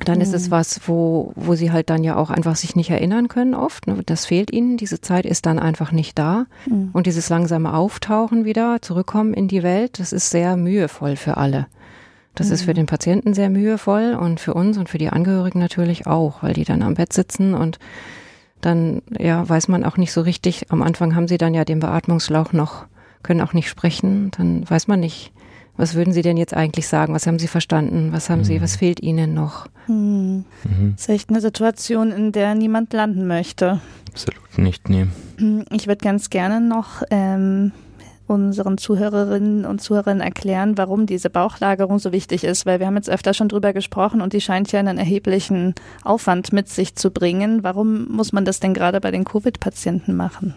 [0.00, 0.22] dann mhm.
[0.22, 0.50] ist es mhm.
[0.50, 3.86] was, wo, wo sie halt dann ja auch einfach sich nicht erinnern können oft.
[3.86, 4.02] Ne?
[4.04, 4.76] Das fehlt ihnen.
[4.76, 6.46] Diese Zeit ist dann einfach nicht da.
[6.66, 6.90] Mhm.
[6.92, 11.66] Und dieses langsame Auftauchen wieder, zurückkommen in die Welt, das ist sehr mühevoll für alle.
[12.34, 12.54] Das mhm.
[12.54, 12.76] ist für mhm.
[12.76, 16.64] den Patienten sehr mühevoll und für uns und für die Angehörigen natürlich auch, weil die
[16.64, 17.78] dann am Bett sitzen und
[18.60, 20.70] dann, ja, weiß man auch nicht so richtig.
[20.70, 22.86] Am Anfang haben sie dann ja den Beatmungsschlauch noch,
[23.22, 24.30] können auch nicht sprechen.
[24.36, 25.32] Dann weiß man nicht,
[25.76, 27.14] was würden Sie denn jetzt eigentlich sagen?
[27.14, 28.12] Was haben Sie verstanden?
[28.12, 28.44] Was haben mhm.
[28.44, 29.66] Sie, was fehlt Ihnen noch?
[29.88, 30.44] Mhm.
[30.64, 30.92] Mhm.
[30.96, 33.80] Das ist echt eine Situation, in der niemand landen möchte.
[34.08, 35.06] Absolut nicht, nee.
[35.70, 37.72] Ich würde ganz gerne noch ähm,
[38.26, 43.10] unseren Zuhörerinnen und Zuhörern erklären, warum diese Bauchlagerung so wichtig ist, weil wir haben jetzt
[43.10, 47.64] öfter schon drüber gesprochen und die scheint ja einen erheblichen Aufwand mit sich zu bringen.
[47.64, 50.54] Warum muss man das denn gerade bei den Covid-Patienten machen?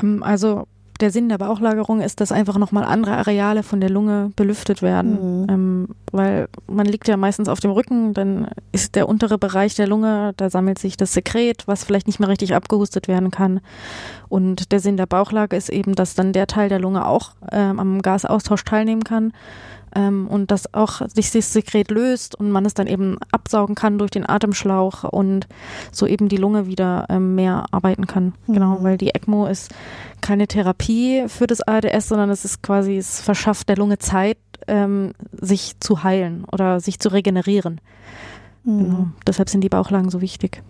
[0.00, 0.66] Ähm, also
[1.02, 5.42] der Sinn der Bauchlagerung ist, dass einfach nochmal andere Areale von der Lunge belüftet werden.
[5.42, 5.46] Mhm.
[5.50, 9.88] Ähm, weil man liegt ja meistens auf dem Rücken, dann ist der untere Bereich der
[9.88, 13.60] Lunge, da sammelt sich das Sekret, was vielleicht nicht mehr richtig abgehustet werden kann.
[14.28, 17.80] Und der Sinn der Bauchlage ist eben, dass dann der Teil der Lunge auch ähm,
[17.80, 19.32] am Gasaustausch teilnehmen kann
[19.94, 23.98] ähm, und dass auch sich das Sekret löst und man es dann eben absaugen kann
[23.98, 25.46] durch den Atemschlauch und
[25.90, 28.34] so eben die Lunge wieder ähm, mehr arbeiten kann.
[28.46, 28.54] Mhm.
[28.54, 29.72] Genau, weil die ECMO ist
[30.20, 35.12] keine Therapie für das ARDS, sondern es ist quasi, es verschafft der Lunge Zeit, ähm,
[35.32, 37.80] sich zu heilen oder sich zu regenerieren.
[38.64, 38.78] Mhm.
[38.78, 39.08] Genau.
[39.26, 40.62] Deshalb sind die Bauchlagen so wichtig.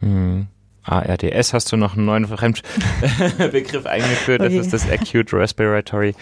[0.00, 0.46] Mhm.
[0.84, 4.40] ARDS hast du noch einen neuen Fremdbegriff eingeführt.
[4.40, 4.58] Das okay.
[4.58, 6.14] ist das Acute Respiratory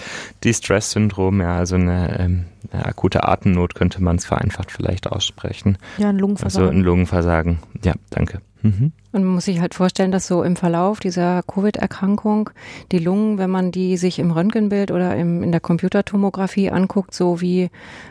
[0.42, 1.40] Distress Syndrom.
[1.40, 5.78] Ja, also eine, ähm, eine akute Atemnot könnte man es vereinfacht vielleicht aussprechen.
[5.98, 6.66] Ja, ein Lungenversagen.
[6.66, 7.58] Also ein Lungenversagen.
[7.84, 8.40] Ja, danke.
[8.66, 8.92] Mhm.
[9.12, 12.50] Und man muss sich halt vorstellen, dass so im Verlauf dieser Covid-Erkrankung
[12.92, 17.40] die Lungen, wenn man die sich im Röntgenbild oder im, in der Computertomographie anguckt, so
[17.40, 17.70] wie,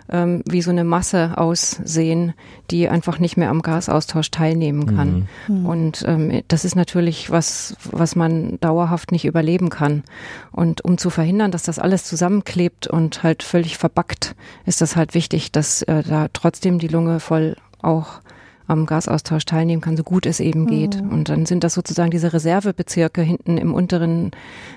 [0.09, 2.33] ähm, wie so eine Masse aussehen,
[2.71, 5.27] die einfach nicht mehr am Gasaustausch teilnehmen kann.
[5.47, 5.59] Mhm.
[5.59, 5.65] mhm.
[5.67, 10.03] Und ähm, das ist natürlich was, was man dauerhaft nicht überleben kann.
[10.51, 15.13] Und um zu verhindern, dass das alles zusammenklebt und halt völlig verbackt, ist das halt
[15.13, 18.21] wichtig, dass äh, da trotzdem die Lunge voll auch
[18.67, 21.01] am Gasaustausch teilnehmen kann, so gut es eben geht.
[21.01, 21.09] Mhm.
[21.09, 24.31] Und dann sind das sozusagen diese Reservebezirke hinten im unteren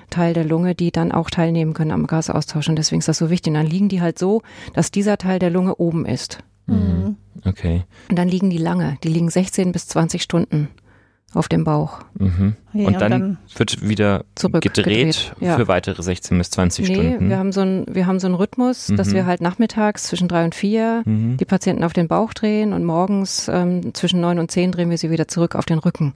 [0.09, 2.69] Teil der Lunge, die dann auch teilnehmen können am Gasaustausch.
[2.69, 3.51] Und deswegen ist das so wichtig.
[3.51, 4.41] Und dann liegen die halt so,
[4.73, 6.39] dass dieser Teil der Lunge oben ist.
[6.67, 7.17] Mhm.
[7.45, 7.83] Okay.
[8.09, 8.97] Und dann liegen die lange.
[9.03, 10.69] Die liegen 16 bis 20 Stunden
[11.35, 11.99] auf dem Bauch.
[12.17, 12.55] Mhm.
[12.73, 15.55] Ja, und, dann dann wird wieder gedreht, gedreht ja.
[15.55, 17.29] für weitere 16 bis 20 nee, Stunden.
[17.29, 18.97] Wir haben so einen, wir haben so einen Rhythmus, mhm.
[18.97, 21.37] dass wir halt nachmittags zwischen drei und vier mhm.
[21.37, 24.97] die Patienten auf den Bauch drehen und morgens ähm, zwischen neun und zehn drehen wir
[24.97, 26.13] sie wieder zurück auf den Rücken.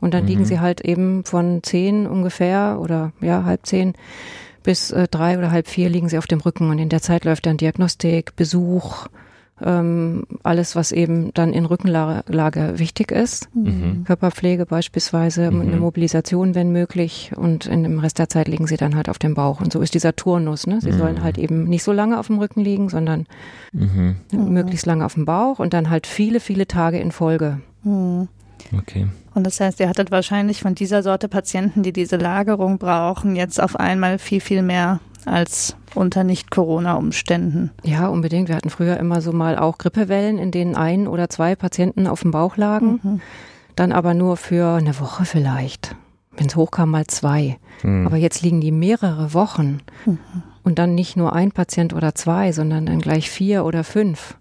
[0.00, 0.46] Und dann liegen mhm.
[0.46, 3.94] sie halt eben von zehn ungefähr oder ja, halb zehn
[4.62, 7.24] bis äh, drei oder halb vier liegen sie auf dem Rücken und in der Zeit
[7.24, 9.06] läuft dann Diagnostik, Besuch,
[9.64, 13.48] ähm, alles, was eben dann in Rückenlage wichtig ist.
[13.54, 14.04] Mhm.
[14.04, 15.60] Körperpflege beispielsweise, mhm.
[15.62, 17.32] eine Mobilisation, wenn möglich.
[17.36, 19.60] Und in dem Rest der Zeit liegen sie dann halt auf dem Bauch.
[19.60, 20.66] Und so ist dieser Turnus.
[20.66, 20.80] Ne?
[20.80, 20.98] Sie mhm.
[20.98, 23.26] sollen halt eben nicht so lange auf dem Rücken liegen, sondern
[23.72, 24.16] mhm.
[24.32, 27.60] möglichst lange auf dem Bauch und dann halt viele, viele Tage in Folge.
[27.84, 28.28] Mhm.
[28.78, 29.06] Okay.
[29.34, 33.60] Und das heißt, ihr hattet wahrscheinlich von dieser Sorte Patienten, die diese Lagerung brauchen, jetzt
[33.60, 37.70] auf einmal viel, viel mehr als unter Nicht-Corona-Umständen.
[37.82, 38.48] Ja, unbedingt.
[38.48, 42.22] Wir hatten früher immer so mal auch Grippewellen, in denen ein oder zwei Patienten auf
[42.22, 43.00] dem Bauch lagen.
[43.02, 43.20] Mhm.
[43.76, 45.96] Dann aber nur für eine Woche vielleicht.
[46.36, 47.58] Wenn es hochkam, mal zwei.
[47.82, 48.06] Mhm.
[48.06, 49.78] Aber jetzt liegen die mehrere Wochen.
[50.06, 50.18] Mhm.
[50.62, 54.36] Und dann nicht nur ein Patient oder zwei, sondern dann gleich vier oder fünf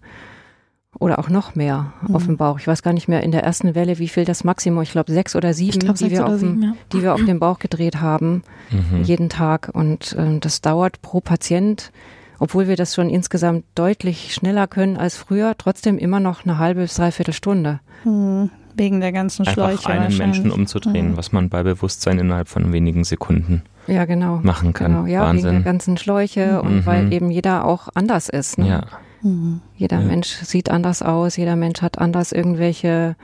[1.00, 2.16] oder auch noch mehr mhm.
[2.16, 2.60] auf dem Bauch.
[2.60, 5.12] Ich weiß gar nicht mehr in der ersten Welle, wie viel das Maximum, ich glaube
[5.12, 6.74] sechs oder sieben, glaub, die, wir auf dem, ja.
[6.92, 9.04] die wir auf dem Bauch gedreht haben, mhm.
[9.04, 9.72] jeden Tag.
[9.74, 11.92] Und äh, das dauert pro Patient,
[12.40, 16.82] obwohl wir das schon insgesamt deutlich schneller können als früher, trotzdem immer noch eine halbe
[16.82, 17.80] bis dreiviertel Stunde.
[18.04, 18.50] Mhm.
[18.76, 19.90] Wegen der ganzen Schläuche.
[19.90, 21.18] Einfach einen Menschen umzudrehen, mhm.
[21.18, 24.40] was man bei Bewusstsein innerhalb von wenigen Sekunden ja, genau.
[24.44, 24.92] machen kann.
[24.92, 25.46] Genau, ja, Wahnsinn.
[25.46, 26.86] wegen der ganzen Schläuche und mhm.
[26.86, 28.58] weil eben jeder auch anders ist.
[28.58, 28.70] Ne?
[28.70, 28.84] Ja.
[29.22, 29.62] Mhm.
[29.76, 30.06] Jeder ja.
[30.06, 33.16] Mensch sieht anders aus, jeder Mensch hat anders irgendwelche,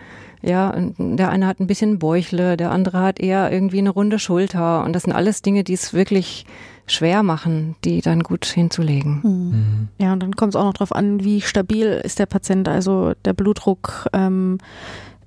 [0.42, 4.84] ja, der eine hat ein bisschen Bäuchle, der andere hat eher irgendwie eine runde Schulter
[4.84, 6.46] und das sind alles Dinge, die es wirklich
[6.88, 9.20] schwer machen, die dann gut hinzulegen.
[9.24, 9.30] Mhm.
[9.30, 9.88] mhm.
[10.00, 13.14] Ja, und dann kommt es auch noch darauf an, wie stabil ist der Patient, also
[13.26, 14.58] der Blutdruck, ähm,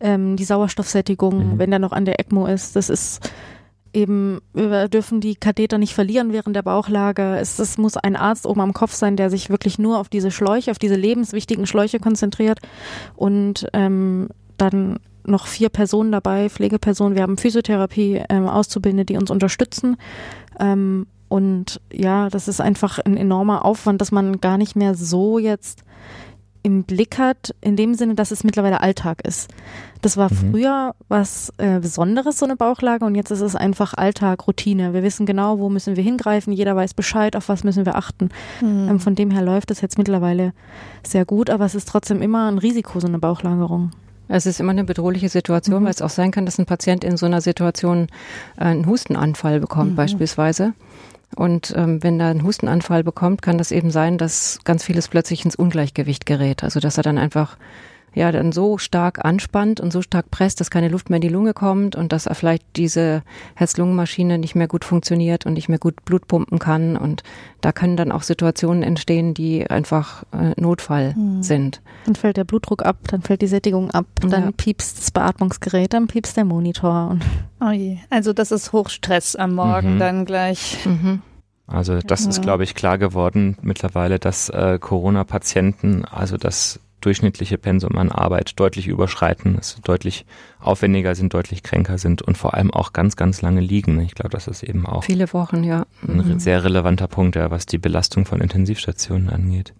[0.00, 1.58] ähm, die Sauerstoffsättigung, mhm.
[1.58, 2.76] wenn der noch an der ECMO ist.
[2.76, 3.30] Das ist
[3.92, 7.36] eben, wir dürfen die Katheter nicht verlieren während der Bauchlage.
[7.36, 10.30] Es, es muss ein Arzt oben am Kopf sein, der sich wirklich nur auf diese
[10.30, 12.60] Schläuche, auf diese lebenswichtigen Schläuche konzentriert
[13.16, 17.14] und ähm, dann noch vier Personen dabei, Pflegepersonen.
[17.14, 19.96] Wir haben Physiotherapie ähm, Auszubildende, die uns unterstützen.
[20.58, 25.38] Ähm, und ja, das ist einfach ein enormer Aufwand, dass man gar nicht mehr so
[25.38, 25.84] jetzt
[26.62, 29.48] im Blick hat, in dem Sinne, dass es mittlerweile Alltag ist.
[30.02, 30.50] Das war mhm.
[30.50, 34.94] früher was äh, Besonderes, so eine Bauchlage, und jetzt ist es einfach Alltag, Routine.
[34.94, 38.30] Wir wissen genau, wo müssen wir hingreifen, jeder weiß Bescheid, auf was müssen wir achten.
[38.60, 38.88] Mhm.
[38.88, 40.52] Ähm, von dem her läuft es jetzt mittlerweile
[41.06, 43.90] sehr gut, aber es ist trotzdem immer ein Risiko, so eine Bauchlagerung.
[44.32, 45.86] Es ist immer eine bedrohliche Situation, mhm.
[45.86, 48.06] weil es auch sein kann, dass ein Patient in so einer Situation
[48.56, 49.96] äh, einen Hustenanfall bekommt, mhm.
[49.96, 50.72] beispielsweise.
[51.36, 55.44] Und ähm, wenn er einen Hustenanfall bekommt, kann das eben sein, dass ganz vieles plötzlich
[55.44, 56.64] ins Ungleichgewicht gerät.
[56.64, 57.56] Also dass er dann einfach
[58.14, 61.28] ja dann so stark anspannt und so stark presst, dass keine Luft mehr in die
[61.28, 63.22] Lunge kommt und dass er vielleicht diese
[63.54, 66.96] Herz-Lungen-Maschine nicht mehr gut funktioniert und nicht mehr gut Blut pumpen kann.
[66.96, 67.22] Und
[67.60, 71.42] da können dann auch Situationen entstehen, die einfach äh, Notfall mhm.
[71.42, 71.80] sind.
[72.06, 74.50] Dann fällt der Blutdruck ab, dann fällt die Sättigung ab, dann ja.
[74.56, 77.10] piepst das Beatmungsgerät, dann piepst der Monitor.
[77.10, 77.24] Und
[77.60, 77.98] oh je.
[78.10, 79.98] Also das ist Hochstress am Morgen mhm.
[79.98, 80.78] dann gleich.
[80.84, 81.22] Mhm.
[81.66, 82.30] Also das ja.
[82.30, 88.58] ist, glaube ich, klar geworden mittlerweile, dass äh, Corona-Patienten, also das durchschnittliche Pensum an Arbeit
[88.60, 90.26] deutlich überschreiten, es deutlich
[90.60, 94.00] aufwendiger sind, deutlich kränker sind und vor allem auch ganz, ganz lange liegen.
[94.00, 95.86] Ich glaube, das ist eben auch viele Wochen, ja.
[96.06, 96.38] Ein mhm.
[96.38, 99.74] sehr relevanter Punkt, ja, was die Belastung von Intensivstationen angeht.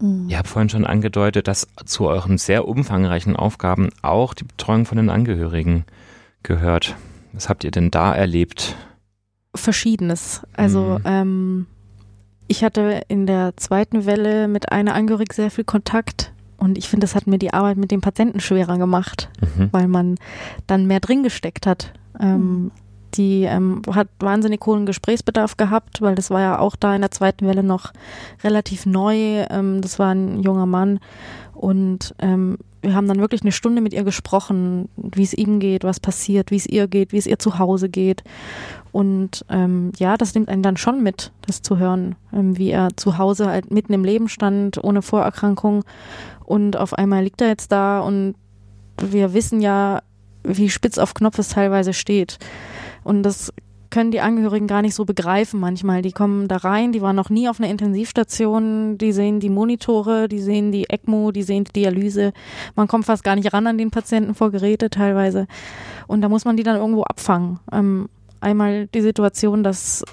[0.00, 0.28] Mhm.
[0.28, 4.96] Ihr habt vorhin schon angedeutet, dass zu euren sehr umfangreichen Aufgaben auch die Betreuung von
[4.96, 5.84] den Angehörigen
[6.42, 6.96] gehört.
[7.32, 8.76] Was habt ihr denn da erlebt?
[9.54, 10.42] Verschiedenes.
[10.54, 11.04] Also mhm.
[11.04, 11.66] ähm,
[12.46, 17.04] ich hatte in der zweiten Welle mit einer Angehörigen sehr viel Kontakt und ich finde,
[17.04, 19.68] das hat mir die Arbeit mit dem Patienten schwerer gemacht, mhm.
[19.72, 20.16] weil man
[20.66, 21.92] dann mehr drin gesteckt hat.
[22.20, 22.70] Ähm, mhm.
[23.14, 27.10] Die ähm, hat wahnsinnig hohen Gesprächsbedarf gehabt, weil das war ja auch da in der
[27.10, 27.92] zweiten Welle noch
[28.44, 29.46] relativ neu.
[29.48, 30.98] Ähm, das war ein junger Mann
[31.54, 35.84] und ähm, wir haben dann wirklich eine Stunde mit ihr gesprochen, wie es ihm geht,
[35.84, 38.22] was passiert, wie es ihr geht, wie es ihr zu Hause geht.
[38.92, 42.88] Und ähm, ja, das nimmt einen dann schon mit, das zu hören, ähm, wie er
[42.96, 45.84] zu Hause halt mitten im Leben stand, ohne Vorerkrankung
[46.48, 48.34] und auf einmal liegt er jetzt da und
[49.02, 50.00] wir wissen ja,
[50.44, 52.38] wie spitz auf Knopf es teilweise steht.
[53.04, 53.52] Und das
[53.90, 56.00] können die Angehörigen gar nicht so begreifen manchmal.
[56.00, 60.26] Die kommen da rein, die waren noch nie auf einer Intensivstation, die sehen die Monitore,
[60.26, 62.32] die sehen die ECMO, die sehen die Dialyse.
[62.76, 65.46] Man kommt fast gar nicht ran an den Patienten vor Geräte teilweise.
[66.06, 67.60] Und da muss man die dann irgendwo abfangen.
[67.70, 68.08] Ähm,
[68.40, 70.04] einmal die Situation, dass,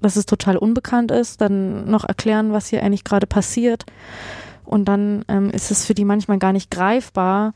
[0.00, 3.84] dass es total unbekannt ist, dann noch erklären, was hier eigentlich gerade passiert
[4.70, 7.54] und dann ähm, ist es für die manchmal gar nicht greifbar,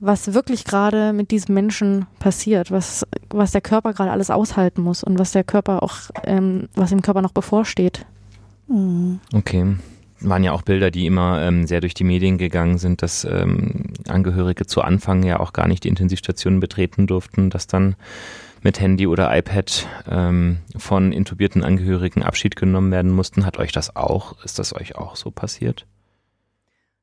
[0.00, 5.04] was wirklich gerade mit diesem Menschen passiert, was, was der Körper gerade alles aushalten muss
[5.04, 8.06] und was der Körper auch, ähm, was dem Körper noch bevorsteht.
[8.66, 9.20] Mhm.
[9.32, 9.76] Okay.
[10.20, 13.92] Waren ja auch Bilder, die immer ähm, sehr durch die Medien gegangen sind, dass ähm,
[14.08, 17.94] Angehörige zu Anfang ja auch gar nicht die Intensivstationen betreten durften, dass dann
[18.62, 23.44] mit Handy oder iPad ähm, von intubierten Angehörigen Abschied genommen werden mussten.
[23.44, 25.86] Hat euch das auch, ist das euch auch so passiert?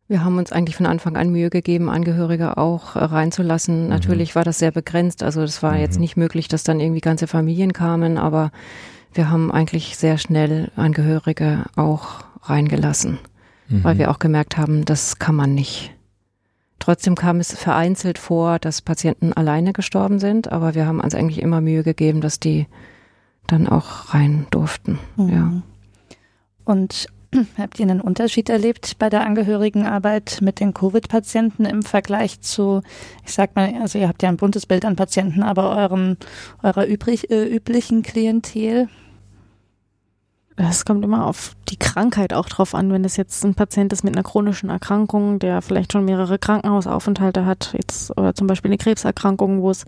[0.08, 3.84] Wir haben uns eigentlich von Anfang an Mühe gegeben, Angehörige auch äh, reinzulassen.
[3.84, 3.90] Mhm.
[3.90, 5.24] Natürlich war das sehr begrenzt.
[5.24, 5.80] Also es war mhm.
[5.80, 8.52] jetzt nicht möglich, dass dann irgendwie ganze Familien kamen, aber
[9.14, 13.18] wir haben eigentlich sehr schnell Angehörige auch reingelassen,
[13.68, 13.84] mhm.
[13.84, 15.95] weil wir auch gemerkt haben, das kann man nicht.
[16.80, 21.42] Trotzdem kam es vereinzelt vor, dass Patienten alleine gestorben sind, aber wir haben uns eigentlich
[21.42, 22.68] immer Mühe gegeben, dass die
[23.48, 25.00] dann auch rein durften.
[25.18, 25.24] Ja.
[25.26, 25.64] Mhm.
[26.66, 27.08] Und
[27.58, 32.82] Habt ihr einen Unterschied erlebt bei der Angehörigenarbeit mit den Covid-Patienten im Vergleich zu,
[33.26, 36.18] ich sag mal, also ihr habt ja ein buntes Bild an Patienten, aber euren,
[36.64, 38.90] eurer übrig, äh, üblichen Klientel?
[40.58, 42.92] Es kommt immer auf die Krankheit auch drauf an.
[42.92, 47.46] Wenn es jetzt ein Patient ist mit einer chronischen Erkrankung, der vielleicht schon mehrere Krankenhausaufenthalte
[47.46, 49.86] hat, jetzt oder zum Beispiel eine Krebserkrankung, wo es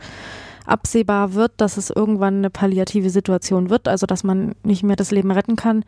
[0.66, 5.12] absehbar wird, dass es irgendwann eine palliative Situation wird, also dass man nicht mehr das
[5.12, 5.86] Leben retten kann,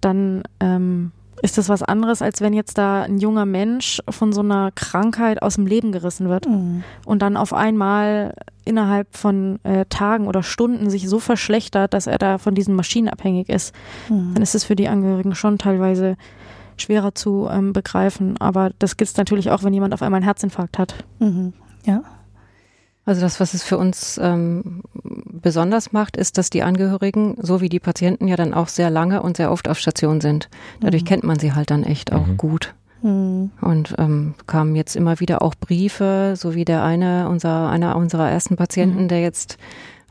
[0.00, 4.40] dann ähm, ist das was anderes, als wenn jetzt da ein junger Mensch von so
[4.40, 6.82] einer Krankheit aus dem Leben gerissen wird mhm.
[7.04, 8.34] und dann auf einmal
[8.70, 13.08] innerhalb von äh, Tagen oder Stunden sich so verschlechtert, dass er da von diesen Maschinen
[13.08, 13.74] abhängig ist.
[14.08, 14.34] Mhm.
[14.34, 16.16] Dann ist es für die Angehörigen schon teilweise
[16.76, 18.36] schwerer zu ähm, begreifen.
[18.38, 20.94] Aber das gilt natürlich auch, wenn jemand auf einmal einen Herzinfarkt hat.
[21.18, 21.52] Mhm.
[21.84, 22.02] Ja.
[23.04, 27.68] Also das, was es für uns ähm, besonders macht, ist, dass die Angehörigen, so wie
[27.68, 30.48] die Patienten, ja dann auch sehr lange und sehr oft auf Station sind.
[30.80, 31.08] Dadurch mhm.
[31.08, 32.36] kennt man sie halt dann echt auch mhm.
[32.36, 32.74] gut.
[33.02, 33.50] Mhm.
[33.60, 38.30] Und ähm, kamen jetzt immer wieder auch Briefe, so wie der eine, unser, einer unserer
[38.30, 39.08] ersten Patienten, mhm.
[39.08, 39.58] der jetzt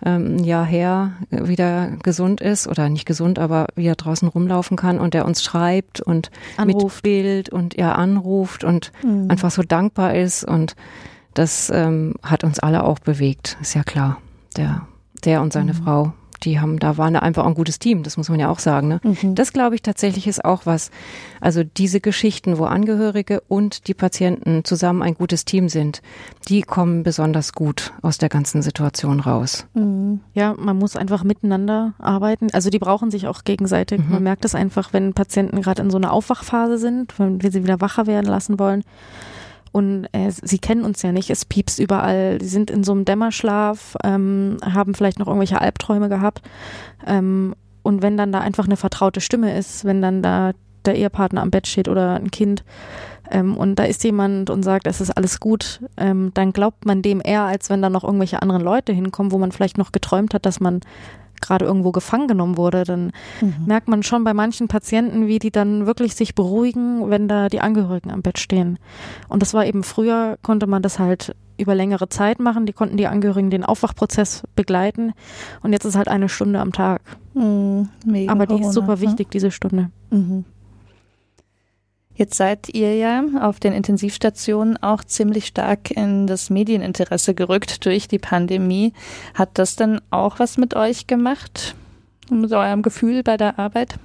[0.05, 4.99] ähm, ein Jahr her wieder gesund ist oder nicht gesund, aber wieder draußen rumlaufen kann
[4.99, 6.83] und der uns schreibt und anruft.
[6.83, 9.29] mit Bild und er anruft und mhm.
[9.29, 10.75] einfach so dankbar ist und
[11.33, 14.17] das ähm, hat uns alle auch bewegt, ist ja klar.
[14.57, 14.87] Der,
[15.23, 15.77] der und seine mhm.
[15.83, 18.87] Frau, die haben, da waren einfach ein gutes Team, das muss man ja auch sagen.
[18.87, 19.01] Ne?
[19.03, 19.35] Mhm.
[19.35, 20.91] Das glaube ich tatsächlich ist auch was.
[21.41, 26.01] Also diese Geschichten, wo Angehörige und die Patienten zusammen ein gutes Team sind,
[26.47, 29.65] die kommen besonders gut aus der ganzen Situation raus.
[29.73, 30.21] Mhm.
[30.33, 32.47] Ja, man muss einfach miteinander arbeiten.
[32.53, 33.99] Also die brauchen sich auch gegenseitig.
[33.99, 34.11] Mhm.
[34.11, 37.63] Man merkt es einfach, wenn Patienten gerade in so einer Aufwachphase sind, wenn wir sie
[37.63, 38.83] wieder wacher werden lassen wollen
[39.71, 43.05] und äh, sie kennen uns ja nicht, es piepst überall, sie sind in so einem
[43.05, 46.41] Dämmerschlaf, ähm, haben vielleicht noch irgendwelche Albträume gehabt.
[47.05, 50.51] Ähm, und wenn dann da einfach eine vertraute Stimme ist, wenn dann da
[50.85, 52.63] der Ehepartner am Bett steht oder ein Kind
[53.29, 57.01] ähm, und da ist jemand und sagt, es ist alles gut, ähm, dann glaubt man
[57.01, 60.33] dem eher, als wenn da noch irgendwelche anderen Leute hinkommen, wo man vielleicht noch geträumt
[60.33, 60.81] hat, dass man
[61.41, 63.65] gerade irgendwo gefangen genommen wurde, dann mhm.
[63.65, 67.61] merkt man schon bei manchen Patienten, wie die dann wirklich sich beruhigen, wenn da die
[67.61, 68.79] Angehörigen am Bett stehen.
[69.27, 72.65] Und das war eben früher, konnte man das halt über längere Zeit machen.
[72.65, 75.13] Die konnten die Angehörigen den Aufwachprozess begleiten.
[75.61, 77.01] Und jetzt ist halt eine Stunde am Tag.
[77.33, 77.89] Mhm,
[78.27, 79.01] Aber die ist super ne?
[79.01, 79.31] wichtig, ne?
[79.33, 79.89] diese Stunde.
[80.09, 80.45] Mhm.
[82.19, 88.09] Jetzt seid ihr ja auf den Intensivstationen auch ziemlich stark in das Medieninteresse gerückt durch
[88.09, 88.91] die Pandemie.
[89.35, 91.75] Hat das denn auch was mit euch gemacht?
[92.29, 93.95] Mit eurem Gefühl bei der Arbeit?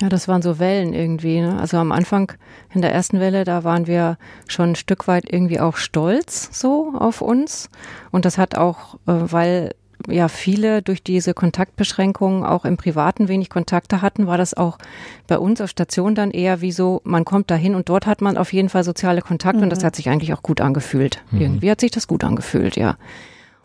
[0.00, 1.40] Ja, das waren so Wellen irgendwie.
[1.40, 1.56] Ne?
[1.60, 2.32] Also am Anfang
[2.74, 4.18] in der ersten Welle, da waren wir
[4.48, 7.70] schon ein Stück weit irgendwie auch stolz so auf uns.
[8.10, 9.70] Und das hat auch, äh, weil
[10.08, 14.78] ja viele durch diese Kontaktbeschränkungen auch im Privaten wenig Kontakte hatten, war das auch
[15.26, 18.36] bei uns auf Station dann eher wie so, man kommt dahin und dort hat man
[18.36, 19.64] auf jeden Fall soziale Kontakte mhm.
[19.64, 19.86] und das mhm.
[19.86, 21.22] hat sich eigentlich auch gut angefühlt.
[21.30, 21.40] Mhm.
[21.40, 22.96] Irgendwie hat sich das gut angefühlt, ja.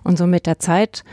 [0.03, 1.03] Und so mit der Zeit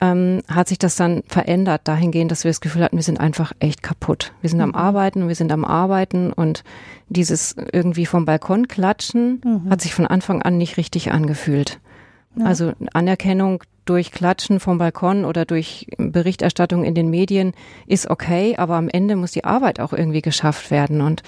[0.00, 3.52] ähm, hat sich das dann verändert dahingehend, dass wir das Gefühl hatten, wir sind einfach
[3.60, 4.32] echt kaputt.
[4.40, 4.64] Wir sind mhm.
[4.64, 6.64] am Arbeiten und wir sind am Arbeiten und
[7.08, 9.70] dieses irgendwie vom Balkon klatschen mhm.
[9.70, 11.80] hat sich von Anfang an nicht richtig angefühlt.
[12.36, 12.46] Ja.
[12.46, 17.52] Also Anerkennung durch Klatschen vom Balkon oder durch Berichterstattung in den Medien
[17.86, 21.22] ist okay, aber am Ende muss die Arbeit auch irgendwie geschafft werden und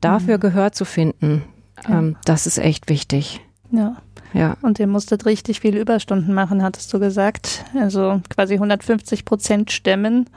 [0.00, 0.40] dafür mhm.
[0.40, 1.44] Gehör zu finden,
[1.88, 1.98] ja.
[1.98, 3.40] ähm, das ist echt wichtig.
[3.70, 3.96] Ja.
[4.32, 4.56] Ja.
[4.62, 7.64] Und ihr musstet richtig viele Überstunden machen, hattest du gesagt.
[7.78, 10.28] Also quasi 150 Prozent stemmen.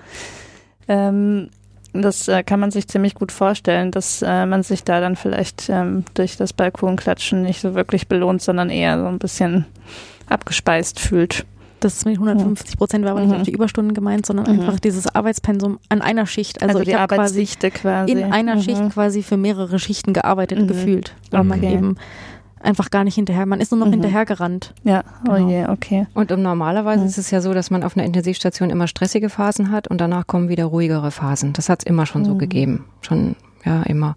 [0.87, 1.49] Ähm,
[1.93, 5.69] das äh, kann man sich ziemlich gut vorstellen, dass äh, man sich da dann vielleicht
[5.69, 9.65] ähm, durch das Balkonklatschen nicht so wirklich belohnt, sondern eher so ein bisschen
[10.29, 11.45] abgespeist fühlt.
[11.79, 13.37] Das mit 150 Prozent war aber nicht mhm.
[13.37, 14.61] auf die Überstunden gemeint, sondern mhm.
[14.61, 16.61] einfach dieses Arbeitspensum an einer Schicht.
[16.63, 18.23] Also, also die Arbeitsdichte quasi, quasi.
[18.23, 18.61] In einer mhm.
[18.61, 20.67] Schicht quasi für mehrere Schichten gearbeitet mhm.
[20.67, 21.13] gefühlt.
[21.29, 21.49] Weil okay.
[21.49, 21.95] man eben
[22.61, 23.45] einfach gar nicht hinterher.
[23.45, 23.93] Man ist nur noch mhm.
[23.93, 24.73] hinterhergerannt.
[24.83, 25.49] Ja, oh genau.
[25.49, 26.07] je, okay.
[26.13, 27.09] Und um, normalerweise mhm.
[27.09, 30.27] ist es ja so, dass man auf einer Intensivstation immer stressige Phasen hat und danach
[30.27, 31.53] kommen wieder ruhigere Phasen.
[31.53, 32.25] Das hat es immer schon mhm.
[32.25, 32.85] so gegeben.
[33.01, 34.15] Schon, ja, immer.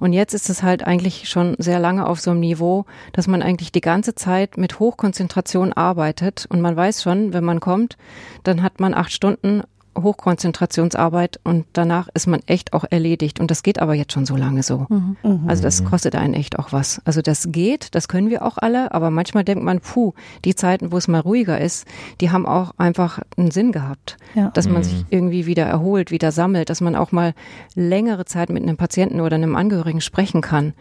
[0.00, 3.42] Und jetzt ist es halt eigentlich schon sehr lange auf so einem Niveau, dass man
[3.42, 7.96] eigentlich die ganze Zeit mit Hochkonzentration arbeitet und man weiß schon, wenn man kommt,
[8.44, 9.62] dann hat man acht Stunden
[10.02, 13.40] Hochkonzentrationsarbeit und danach ist man echt auch erledigt.
[13.40, 14.86] Und das geht aber jetzt schon so lange so.
[14.88, 15.16] Mhm.
[15.46, 17.00] Also das kostet einen echt auch was.
[17.04, 20.12] Also das geht, das können wir auch alle, aber manchmal denkt man, puh,
[20.44, 21.86] die Zeiten, wo es mal ruhiger ist,
[22.20, 24.16] die haben auch einfach einen Sinn gehabt.
[24.34, 24.50] Ja.
[24.50, 24.84] Dass man mhm.
[24.84, 27.34] sich irgendwie wieder erholt, wieder sammelt, dass man auch mal
[27.74, 30.74] längere Zeit mit einem Patienten oder einem Angehörigen sprechen kann.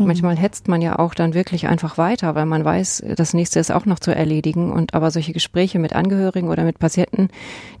[0.00, 0.06] Mhm.
[0.06, 3.70] Manchmal hetzt man ja auch dann wirklich einfach weiter, weil man weiß, das nächste ist
[3.70, 4.72] auch noch zu erledigen.
[4.72, 7.28] Und aber solche Gespräche mit Angehörigen oder mit Patienten,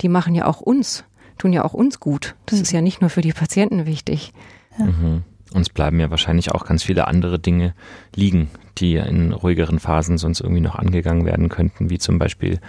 [0.02, 1.04] die machen ja auch uns,
[1.38, 2.36] tun ja auch uns gut.
[2.46, 2.62] Das mhm.
[2.62, 4.32] ist ja nicht nur für die Patienten wichtig.
[4.78, 4.86] Ja.
[4.86, 5.22] Mhm.
[5.52, 7.74] Uns bleiben ja wahrscheinlich auch ganz viele andere Dinge
[8.14, 12.60] liegen, die in ruhigeren Phasen sonst irgendwie noch angegangen werden könnten, wie zum Beispiel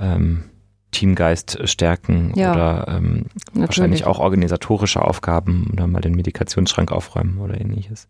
[0.00, 0.44] ähm,
[0.90, 7.60] Teamgeist stärken ja, oder ähm, wahrscheinlich auch organisatorische Aufgaben oder mal den Medikationsschrank aufräumen oder
[7.60, 8.08] ähnliches.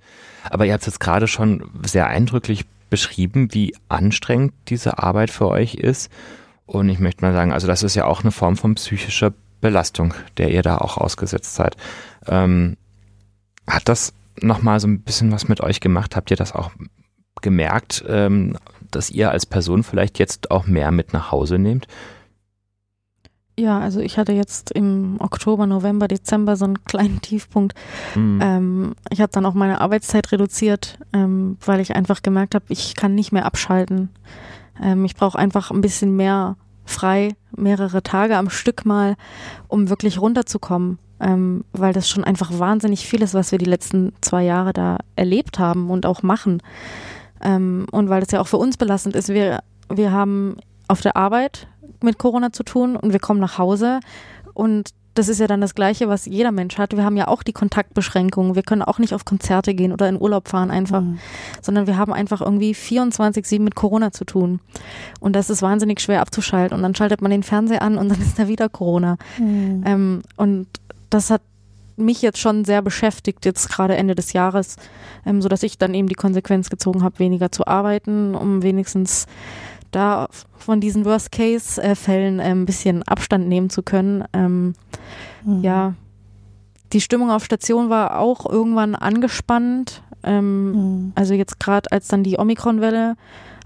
[0.48, 5.74] Aber ihr habt jetzt gerade schon sehr eindrücklich beschrieben, wie anstrengend diese Arbeit für euch
[5.74, 6.10] ist.
[6.66, 10.14] Und ich möchte mal sagen, also das ist ja auch eine Form von psychischer Belastung,
[10.36, 11.76] der ihr da auch ausgesetzt seid.
[12.26, 12.76] Ähm,
[13.66, 16.14] hat das nochmal so ein bisschen was mit euch gemacht?
[16.14, 16.70] Habt ihr das auch
[17.42, 18.56] gemerkt, ähm,
[18.90, 21.86] dass ihr als Person vielleicht jetzt auch mehr mit nach Hause nehmt?
[23.58, 27.74] Ja, also ich hatte jetzt im Oktober, November, Dezember so einen kleinen Tiefpunkt.
[28.14, 28.38] Mhm.
[28.40, 32.94] Ähm, ich habe dann auch meine Arbeitszeit reduziert, ähm, weil ich einfach gemerkt habe, ich
[32.94, 34.10] kann nicht mehr abschalten.
[34.80, 39.16] Ähm, ich brauche einfach ein bisschen mehr frei, mehrere Tage am Stück mal,
[39.66, 41.00] um wirklich runterzukommen.
[41.20, 44.98] Ähm, weil das schon einfach wahnsinnig viel ist, was wir die letzten zwei Jahre da
[45.16, 46.62] erlebt haben und auch machen.
[47.42, 49.28] Ähm, und weil das ja auch für uns belastend ist.
[49.28, 51.66] Wir, wir haben auf der Arbeit
[52.02, 54.00] mit Corona zu tun und wir kommen nach Hause
[54.54, 56.96] und das ist ja dann das Gleiche, was jeder Mensch hat.
[56.96, 58.54] Wir haben ja auch die Kontaktbeschränkungen.
[58.54, 61.18] Wir können auch nicht auf Konzerte gehen oder in Urlaub fahren einfach, mhm.
[61.60, 64.60] sondern wir haben einfach irgendwie 24-7 mit Corona zu tun.
[65.18, 66.76] Und das ist wahnsinnig schwer abzuschalten.
[66.76, 69.16] Und dann schaltet man den Fernseher an und dann ist da wieder Corona.
[69.38, 69.82] Mhm.
[69.84, 70.68] Ähm, und
[71.10, 71.42] das hat
[71.96, 74.76] mich jetzt schon sehr beschäftigt, jetzt gerade Ende des Jahres,
[75.26, 79.26] ähm, so dass ich dann eben die Konsequenz gezogen habe, weniger zu arbeiten, um wenigstens
[79.90, 84.24] da von diesen Worst-Case-Fällen äh, ein bisschen Abstand nehmen zu können.
[84.32, 84.74] Ähm,
[85.44, 85.62] mhm.
[85.62, 85.94] Ja,
[86.92, 90.02] die Stimmung auf Station war auch irgendwann angespannt.
[90.22, 91.12] Ähm, mhm.
[91.14, 93.16] Also jetzt gerade, als dann die Omikron-Welle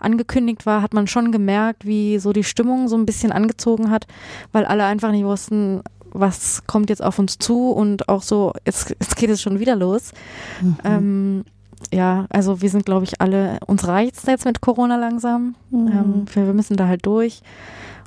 [0.00, 4.06] angekündigt war, hat man schon gemerkt, wie so die Stimmung so ein bisschen angezogen hat,
[4.50, 8.90] weil alle einfach nicht wussten, was kommt jetzt auf uns zu und auch so, jetzt,
[8.90, 10.12] jetzt geht es schon wieder los.
[10.60, 10.76] Mhm.
[10.84, 11.44] Ähm,
[11.92, 15.54] ja, also wir sind, glaube ich, alle, uns reicht jetzt mit Corona langsam.
[15.70, 15.88] Mhm.
[15.88, 17.42] Ähm, wir, wir müssen da halt durch.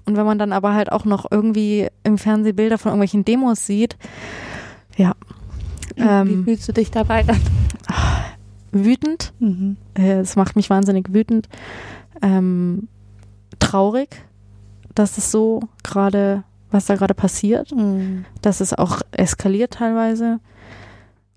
[0.06, 3.66] Und wenn man dann aber halt auch noch irgendwie im Fernsehen Bilder von irgendwelchen Demos
[3.66, 3.98] sieht,
[4.98, 5.14] ja.
[5.98, 7.40] Ähm, Wie fühlst du dich dabei dann?
[8.72, 9.34] Wütend.
[9.40, 9.78] Mhm.
[9.98, 11.48] Äh, es macht mich wahnsinnig wütend.
[12.22, 12.88] Ähm,
[13.60, 14.24] traurig,
[14.94, 18.26] dass es so gerade, was da gerade passiert, mhm.
[18.42, 20.40] dass es auch eskaliert teilweise.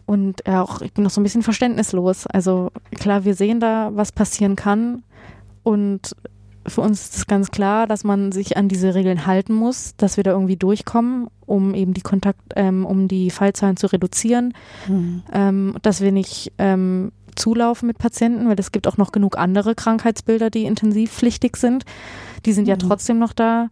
[0.09, 2.27] Und ja, auch, ich bin noch so ein bisschen verständnislos.
[2.27, 5.03] Also klar, wir sehen da, was passieren kann.
[5.65, 6.17] Und
[6.67, 10.17] für uns ist es ganz klar, dass man sich an diese Regeln halten muss, dass
[10.17, 14.55] wir da irgendwie durchkommen, um eben die Kontakt, ähm, um die Fallzahlen zu reduzieren,
[14.87, 15.25] mhm.
[15.31, 19.75] ähm, dass wir nicht ähm, zulaufen mit Patienten, weil es gibt auch noch genug andere
[19.75, 21.85] Krankheitsbilder, die intensivpflichtig sind.
[22.47, 22.71] Die sind mhm.
[22.71, 23.69] ja trotzdem noch da.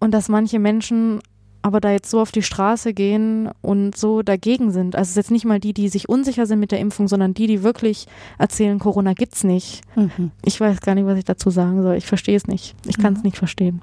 [0.00, 1.20] Und dass manche Menschen
[1.62, 4.96] aber da jetzt so auf die Straße gehen und so dagegen sind.
[4.96, 7.34] Also es ist jetzt nicht mal die, die sich unsicher sind mit der Impfung, sondern
[7.34, 8.06] die, die wirklich
[8.38, 9.82] erzählen, Corona gibt's nicht.
[9.96, 10.30] Mhm.
[10.44, 11.96] Ich weiß gar nicht, was ich dazu sagen soll.
[11.96, 12.74] Ich verstehe es nicht.
[12.86, 13.26] Ich kann es mhm.
[13.26, 13.82] nicht verstehen.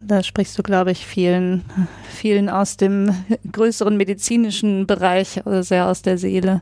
[0.00, 1.64] Da sprichst du, glaube ich, vielen,
[2.08, 3.12] vielen aus dem
[3.50, 6.60] größeren medizinischen Bereich, also sehr aus der Seele,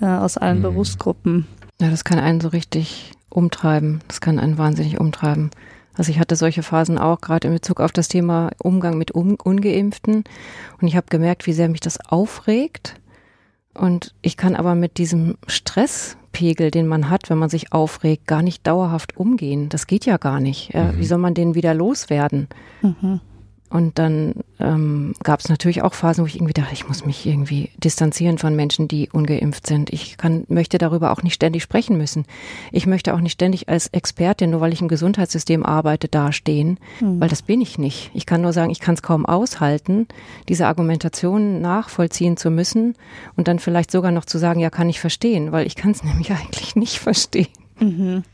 [0.00, 0.62] äh, aus allen mhm.
[0.62, 1.46] Berufsgruppen.
[1.80, 4.00] Ja, das kann einen so richtig umtreiben.
[4.06, 5.50] Das kann einen wahnsinnig umtreiben.
[5.96, 9.34] Also ich hatte solche Phasen auch, gerade in Bezug auf das Thema Umgang mit Un
[9.34, 10.24] Ungeimpften.
[10.80, 13.00] Und ich habe gemerkt, wie sehr mich das aufregt.
[13.74, 18.42] Und ich kann aber mit diesem Stresspegel, den man hat, wenn man sich aufregt, gar
[18.42, 19.68] nicht dauerhaft umgehen.
[19.68, 20.74] Das geht ja gar nicht.
[20.74, 20.98] Mhm.
[20.98, 22.48] Wie soll man den wieder loswerden?
[22.82, 23.20] Mhm.
[23.70, 27.24] Und dann ähm, gab es natürlich auch Phasen, wo ich irgendwie dachte, ich muss mich
[27.24, 29.90] irgendwie distanzieren von Menschen, die ungeimpft sind.
[29.90, 32.24] Ich kann, möchte darüber auch nicht ständig sprechen müssen.
[32.72, 37.20] Ich möchte auch nicht ständig als Expertin, nur weil ich im Gesundheitssystem arbeite, dastehen, mhm.
[37.20, 38.10] weil das bin ich nicht.
[38.12, 40.08] Ich kann nur sagen, ich kann es kaum aushalten,
[40.48, 42.96] diese Argumentation nachvollziehen zu müssen
[43.36, 46.02] und dann vielleicht sogar noch zu sagen, ja, kann ich verstehen, weil ich kann es
[46.04, 47.46] nämlich eigentlich nicht verstehen.
[47.78, 48.24] Mhm.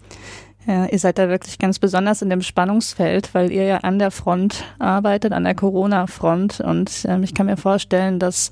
[0.66, 4.10] Ja, ihr seid da wirklich ganz besonders in dem Spannungsfeld, weil ihr ja an der
[4.10, 6.60] Front arbeitet, an der Corona-Front.
[6.60, 8.50] Und ähm, ich kann mir vorstellen, dass,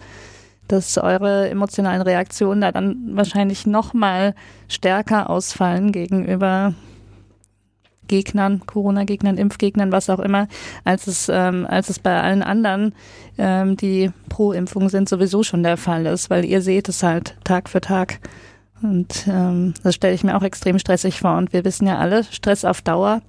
[0.68, 4.36] dass eure emotionalen Reaktionen da dann wahrscheinlich noch mal
[4.68, 6.74] stärker ausfallen gegenüber
[8.06, 10.46] Gegnern, Corona-Gegnern, Impfgegnern, was auch immer,
[10.84, 12.94] als es, ähm, als es bei allen anderen,
[13.38, 17.36] ähm, die pro Impfung sind, sowieso schon der Fall ist, weil ihr seht es halt
[17.42, 18.20] Tag für Tag.
[18.82, 21.36] Und ähm, das stelle ich mir auch extrem stressig vor.
[21.36, 23.22] Und wir wissen ja alle, Stress auf Dauer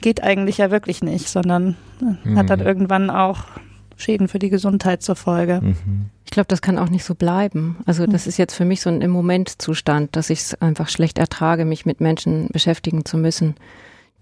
[0.00, 2.38] geht eigentlich ja wirklich nicht, sondern mhm.
[2.38, 3.44] hat dann irgendwann auch
[3.96, 5.60] Schäden für die Gesundheit zur Folge.
[5.62, 6.06] Mhm.
[6.24, 7.76] Ich glaube, das kann auch nicht so bleiben.
[7.86, 8.28] Also das mhm.
[8.30, 11.64] ist jetzt für mich so ein im Moment Zustand, dass ich es einfach schlecht ertrage,
[11.64, 13.54] mich mit Menschen beschäftigen zu müssen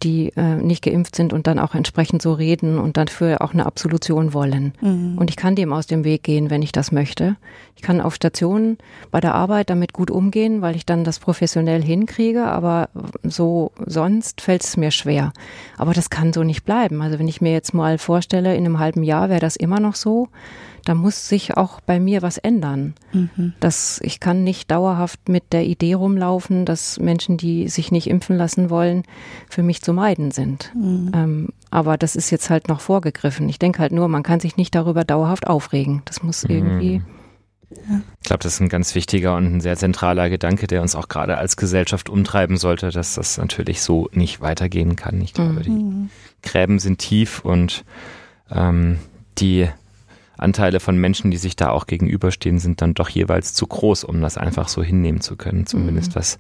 [0.03, 3.64] die äh, nicht geimpft sind und dann auch entsprechend so reden und dafür auch eine
[3.64, 4.74] Absolution wollen.
[4.80, 5.16] Mhm.
[5.16, 7.36] Und ich kann dem aus dem Weg gehen, wenn ich das möchte.
[7.76, 8.78] Ich kann auf Stationen
[9.11, 12.90] bei der Arbeit damit gut umgehen, weil ich dann das professionell hinkriege, aber
[13.22, 15.32] so sonst fällt es mir schwer.
[15.78, 17.01] Aber das kann so nicht bleiben.
[17.01, 19.95] Also wenn ich mir jetzt mal vorstelle, in einem halben Jahr wäre das immer noch
[19.95, 20.28] so,
[20.85, 22.95] da muss sich auch bei mir was ändern.
[23.12, 23.55] Mhm.
[23.61, 28.37] Das, ich kann nicht dauerhaft mit der Idee rumlaufen, dass Menschen, die sich nicht impfen
[28.37, 29.03] lassen wollen,
[29.49, 30.72] für mich zu meiden sind.
[30.74, 31.12] Mhm.
[31.14, 33.49] Ähm, aber das ist jetzt halt noch vorgegriffen.
[33.49, 36.03] Ich denke halt nur, man kann sich nicht darüber dauerhaft aufregen.
[36.05, 36.51] Das muss mhm.
[36.51, 37.03] irgendwie.
[38.20, 41.09] Ich glaube, das ist ein ganz wichtiger und ein sehr zentraler Gedanke, der uns auch
[41.09, 45.20] gerade als Gesellschaft umtreiben sollte, dass das natürlich so nicht weitergehen kann.
[45.20, 46.11] Ich glaube, die mhm.
[46.43, 47.85] Gräben sind tief und
[48.51, 48.99] ähm,
[49.39, 49.68] die
[50.37, 54.20] Anteile von Menschen, die sich da auch gegenüberstehen, sind dann doch jeweils zu groß, um
[54.20, 55.66] das einfach so hinnehmen zu können.
[55.66, 56.14] Zumindest mhm.
[56.16, 56.39] was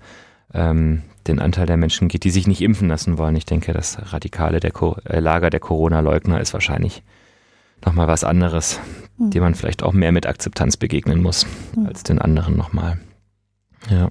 [0.52, 3.36] ähm, den Anteil der Menschen geht, die sich nicht impfen lassen wollen.
[3.36, 4.72] Ich denke, das radikale der
[5.04, 7.02] äh, Lager der Corona-Leugner ist wahrscheinlich
[7.84, 8.80] nochmal was anderes,
[9.18, 9.30] mhm.
[9.30, 11.86] dem man vielleicht auch mehr mit Akzeptanz begegnen muss, mhm.
[11.86, 12.98] als den anderen nochmal.
[13.90, 14.10] Ja.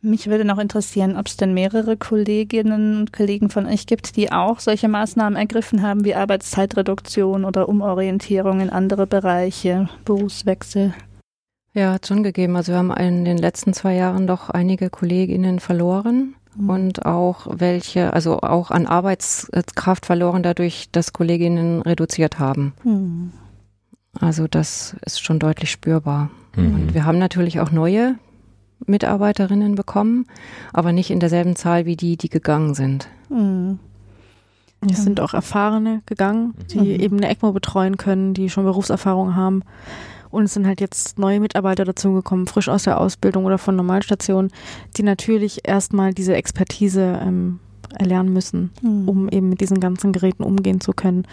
[0.00, 4.30] Mich würde noch interessieren, ob es denn mehrere Kolleginnen und Kollegen von euch gibt, die
[4.30, 10.94] auch solche Maßnahmen ergriffen haben, wie Arbeitszeitreduktion oder Umorientierung in andere Bereiche, Berufswechsel.
[11.74, 12.54] Ja, hat schon gegeben.
[12.54, 16.70] Also wir haben in den letzten zwei Jahren doch einige Kolleginnen verloren mhm.
[16.70, 22.72] und auch welche, also auch an Arbeitskraft verloren, dadurch, dass Kolleginnen reduziert haben.
[22.84, 23.32] Mhm.
[24.20, 26.30] Also das ist schon deutlich spürbar.
[26.54, 26.74] Mhm.
[26.74, 28.14] Und wir haben natürlich auch neue
[28.86, 30.26] Mitarbeiterinnen bekommen,
[30.72, 33.08] aber nicht in derselben Zahl wie die, die gegangen sind.
[33.28, 33.78] Mhm.
[34.88, 37.00] Es sind auch Erfahrene gegangen, die mhm.
[37.00, 39.64] eben eine ECMO betreuen können, die schon Berufserfahrung haben.
[40.30, 44.52] Und es sind halt jetzt neue Mitarbeiter dazugekommen, frisch aus der Ausbildung oder von Normalstationen,
[44.96, 47.58] die natürlich erstmal diese Expertise ähm,
[47.98, 49.08] erlernen müssen, mhm.
[49.08, 51.26] um eben mit diesen ganzen Geräten umgehen zu können.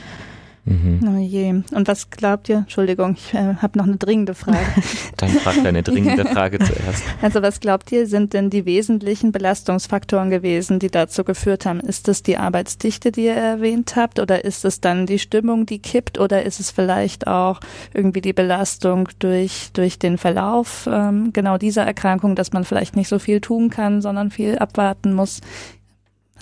[0.65, 0.99] Mhm.
[1.07, 1.49] Oh je.
[1.49, 2.57] Und was glaubt ihr?
[2.57, 4.65] Entschuldigung, ich äh, habe noch eine dringende Frage.
[5.17, 7.03] Dann frag deine dringende Frage zuerst.
[7.21, 11.79] Also was glaubt ihr, sind denn die wesentlichen Belastungsfaktoren gewesen, die dazu geführt haben?
[11.79, 15.79] Ist es die Arbeitsdichte, die ihr erwähnt habt, oder ist es dann die Stimmung, die
[15.79, 17.59] kippt, oder ist es vielleicht auch
[17.93, 23.07] irgendwie die Belastung durch, durch den Verlauf ähm, genau dieser Erkrankung, dass man vielleicht nicht
[23.07, 25.41] so viel tun kann, sondern viel abwarten muss?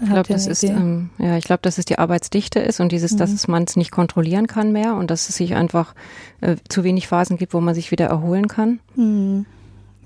[0.01, 3.13] Ich glaube, das ist ähm, ja, ich glaube, dass es die Arbeitsdichte ist und dieses,
[3.13, 3.17] mhm.
[3.17, 5.93] dass man es nicht kontrollieren kann mehr und dass es sich einfach
[6.41, 8.79] äh, zu wenig Phasen gibt, wo man sich wieder erholen kann.
[8.95, 9.45] Mhm.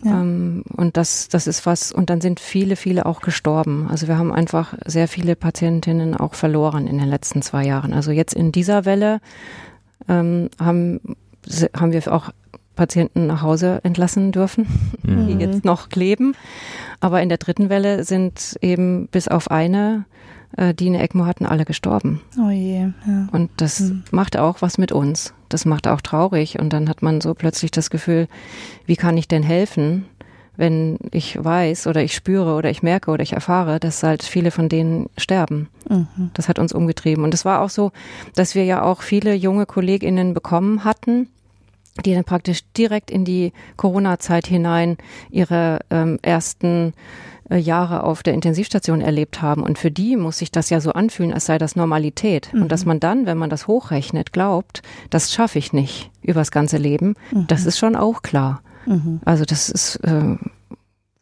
[0.04, 0.22] Ja.
[0.22, 1.92] Ähm, und das, das ist was.
[1.92, 3.88] Und dann sind viele, viele auch gestorben.
[3.90, 7.94] Also wir haben einfach sehr viele Patientinnen auch verloren in den letzten zwei Jahren.
[7.94, 9.20] Also jetzt in dieser Welle
[10.08, 11.00] ähm, haben
[11.74, 12.32] haben wir auch
[12.76, 14.68] Patienten nach Hause entlassen dürfen,
[15.04, 15.28] mhm.
[15.28, 16.36] die jetzt noch kleben.
[17.00, 20.06] Aber in der dritten Welle sind eben bis auf eine,
[20.56, 22.22] äh, die eine ECMO hatten, alle gestorben.
[22.40, 22.90] Oh je.
[23.06, 23.28] Ja.
[23.32, 24.04] Und das mhm.
[24.12, 25.34] macht auch was mit uns.
[25.50, 26.60] Das macht auch traurig.
[26.60, 28.28] Und dann hat man so plötzlich das Gefühl,
[28.86, 30.06] wie kann ich denn helfen?
[30.58, 34.52] wenn ich weiß oder ich spüre oder ich merke oder ich erfahre, dass halt viele
[34.52, 35.70] von denen sterben.
[35.88, 36.32] Mhm.
[36.34, 37.24] Das hat uns umgetrieben.
[37.24, 37.92] Und es war auch so,
[38.36, 41.30] dass wir ja auch viele junge KollegInnen bekommen hatten,
[42.06, 44.98] die dann praktisch direkt in die Corona-Zeit hinein
[45.30, 46.94] ihre ähm, ersten
[47.50, 49.64] äh, Jahre auf der Intensivstation erlebt haben.
[49.64, 52.54] Und für die muss sich das ja so anfühlen, als sei das Normalität.
[52.54, 52.64] Mhm.
[52.64, 56.78] Und dass man dann, wenn man das hochrechnet, glaubt, das schaffe ich nicht übers ganze
[56.78, 57.48] Leben, mhm.
[57.48, 58.62] das ist schon auch klar.
[58.86, 59.22] Mhm.
[59.26, 60.36] Also das ist äh,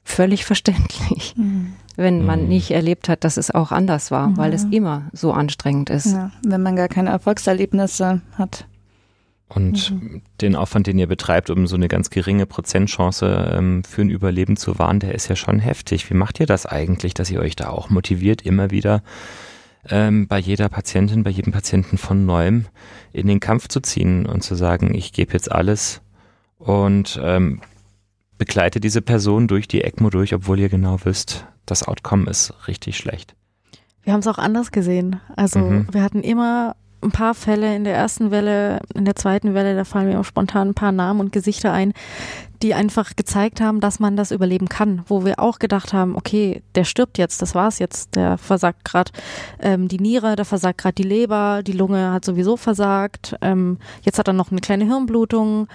[0.04, 1.36] völlig verständlich.
[1.36, 1.74] Mhm.
[1.98, 2.48] Wenn man mhm.
[2.50, 6.08] nicht erlebt hat, dass es auch anders war, weil es immer so anstrengend ist.
[6.08, 8.66] Ja, wenn man gar keine Erfolgserlebnisse hat.
[9.48, 10.22] Und mhm.
[10.42, 14.58] den Aufwand, den ihr betreibt, um so eine ganz geringe Prozentchance ähm, für ein Überleben
[14.58, 16.10] zu wahren, der ist ja schon heftig.
[16.10, 19.04] Wie macht ihr das eigentlich, dass ihr euch da auch motiviert, immer wieder
[19.90, 22.66] ähm, bei jeder Patientin, bei jedem Patienten von neuem
[23.14, 26.02] in den Kampf zu ziehen und zu sagen, ich gebe jetzt alles
[26.58, 27.62] und ähm,
[28.38, 32.98] begleite diese Person durch die ECMO durch, obwohl ihr genau wisst, das Outcome ist richtig
[32.98, 33.36] schlecht.
[34.04, 35.20] Wir haben es auch anders gesehen.
[35.36, 35.88] Also mhm.
[35.92, 36.76] wir hatten immer
[37.06, 40.26] ein paar Fälle in der ersten Welle, in der zweiten Welle, da fallen mir auch
[40.26, 41.94] spontan ein paar Namen und Gesichter ein,
[42.62, 46.64] die einfach gezeigt haben, dass man das überleben kann, wo wir auch gedacht haben, okay,
[46.74, 49.12] der stirbt jetzt, das war's jetzt, der versagt gerade
[49.60, 54.20] ähm, die Niere, der versagt gerade die Leber, die Lunge hat sowieso versagt, ähm, jetzt
[54.20, 55.68] hat er noch eine kleine Hirnblutung,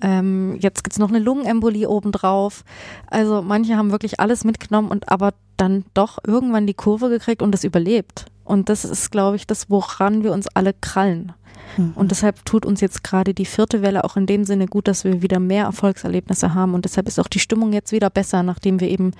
[0.00, 2.64] ähm, jetzt gibt's noch eine Lungenembolie obendrauf.
[3.08, 7.54] Also manche haben wirklich alles mitgenommen und aber dann doch irgendwann die Kurve gekriegt und
[7.54, 8.26] es überlebt.
[8.48, 11.32] Und das ist, glaube ich, das, woran wir uns alle krallen.
[11.76, 11.92] Mhm.
[11.94, 15.04] Und deshalb tut uns jetzt gerade die vierte Welle auch in dem Sinne gut, dass
[15.04, 16.74] wir wieder mehr Erfolgserlebnisse haben.
[16.74, 19.12] Und deshalb ist auch die Stimmung jetzt wieder besser, nachdem wir eben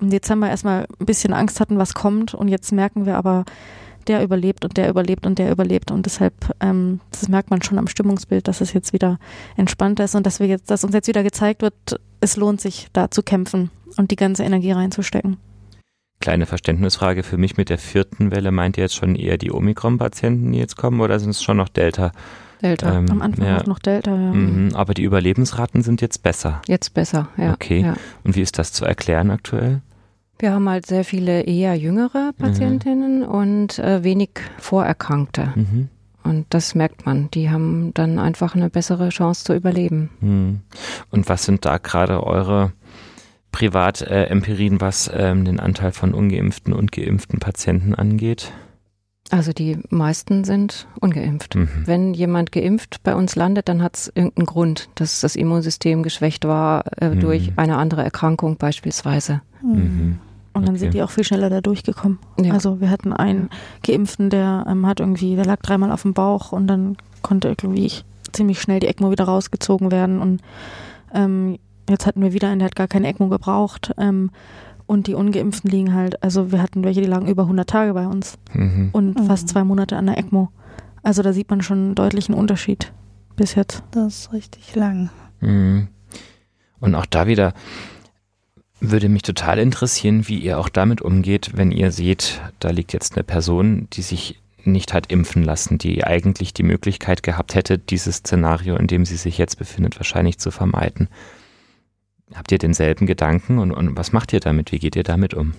[0.00, 2.34] im Dezember erstmal ein bisschen Angst hatten, was kommt.
[2.34, 3.44] Und jetzt merken wir aber,
[4.06, 5.90] der überlebt und der überlebt und der überlebt.
[5.90, 9.18] Und deshalb, ähm, das merkt man schon am Stimmungsbild, dass es jetzt wieder
[9.56, 11.74] entspannter ist und dass wir jetzt, dass uns jetzt wieder gezeigt wird,
[12.20, 15.36] es lohnt sich, da zu kämpfen und die ganze Energie reinzustecken.
[16.26, 18.50] Kleine Verständnisfrage für mich mit der vierten Welle.
[18.50, 21.68] Meint ihr jetzt schon eher die Omikron-Patienten, die jetzt kommen, oder sind es schon noch
[21.68, 22.10] Delta?
[22.60, 22.98] Delta.
[22.98, 23.58] Ähm, Am Anfang ja.
[23.58, 24.32] auch noch Delta, ja.
[24.32, 26.62] Mhm, aber die Überlebensraten sind jetzt besser.
[26.66, 27.52] Jetzt besser, ja.
[27.52, 27.82] Okay.
[27.82, 27.94] Ja.
[28.24, 29.82] Und wie ist das zu erklären aktuell?
[30.40, 32.42] Wir haben halt sehr viele eher jüngere mhm.
[32.42, 33.28] Patientinnen mhm.
[33.28, 35.52] und äh, wenig Vorerkrankte.
[35.54, 35.90] Mhm.
[36.24, 37.30] Und das merkt man.
[37.30, 40.10] Die haben dann einfach eine bessere Chance zu überleben.
[40.20, 40.60] Mhm.
[41.12, 42.72] Und was sind da gerade eure
[43.56, 48.52] Privatemperien, was ähm, den Anteil von ungeimpften und geimpften Patienten angeht?
[49.30, 51.54] Also die meisten sind ungeimpft.
[51.54, 51.68] Mhm.
[51.86, 56.44] Wenn jemand geimpft bei uns landet, dann hat es irgendeinen Grund, dass das Immunsystem geschwächt
[56.44, 57.20] war äh, mhm.
[57.20, 59.40] durch eine andere Erkrankung beispielsweise.
[59.62, 60.18] Mhm.
[60.52, 60.78] Und dann okay.
[60.78, 62.18] sind die auch viel schneller da durchgekommen.
[62.38, 62.52] Ja.
[62.52, 63.48] Also wir hatten einen
[63.82, 67.90] Geimpften, der ähm, hat irgendwie, der lag dreimal auf dem Bauch und dann konnte irgendwie
[68.32, 70.20] ziemlich schnell die ECMO wieder rausgezogen werden.
[70.20, 70.42] Und
[71.14, 73.92] ähm, jetzt hatten wir wieder einen, der hat gar keine ECMO gebraucht.
[73.98, 74.30] Ähm,
[74.86, 78.06] und die Ungeimpften liegen halt, also wir hatten welche, die lagen über 100 Tage bei
[78.06, 78.90] uns mhm.
[78.92, 79.26] und mhm.
[79.26, 80.48] fast zwei Monate an der ECMO.
[81.02, 82.92] Also da sieht man schon einen deutlichen Unterschied
[83.34, 83.82] bis jetzt.
[83.90, 85.10] Das ist richtig lang.
[85.40, 85.88] Mhm.
[86.80, 87.52] Und auch da wieder
[88.80, 93.14] würde mich total interessieren, wie ihr auch damit umgeht, wenn ihr seht, da liegt jetzt
[93.14, 98.16] eine Person, die sich nicht hat impfen lassen, die eigentlich die Möglichkeit gehabt hätte, dieses
[98.16, 101.08] Szenario, in dem sie sich jetzt befindet, wahrscheinlich zu vermeiden.
[102.34, 104.72] Habt ihr denselben Gedanken und, und was macht ihr damit?
[104.72, 105.54] Wie geht ihr damit um?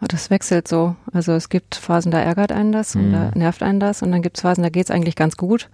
[0.00, 0.96] Das wechselt so.
[1.12, 3.12] Also es gibt Phasen, da ärgert einen das und mhm.
[3.12, 5.68] da nervt einen das und dann gibt es Phasen, da geht es eigentlich ganz gut,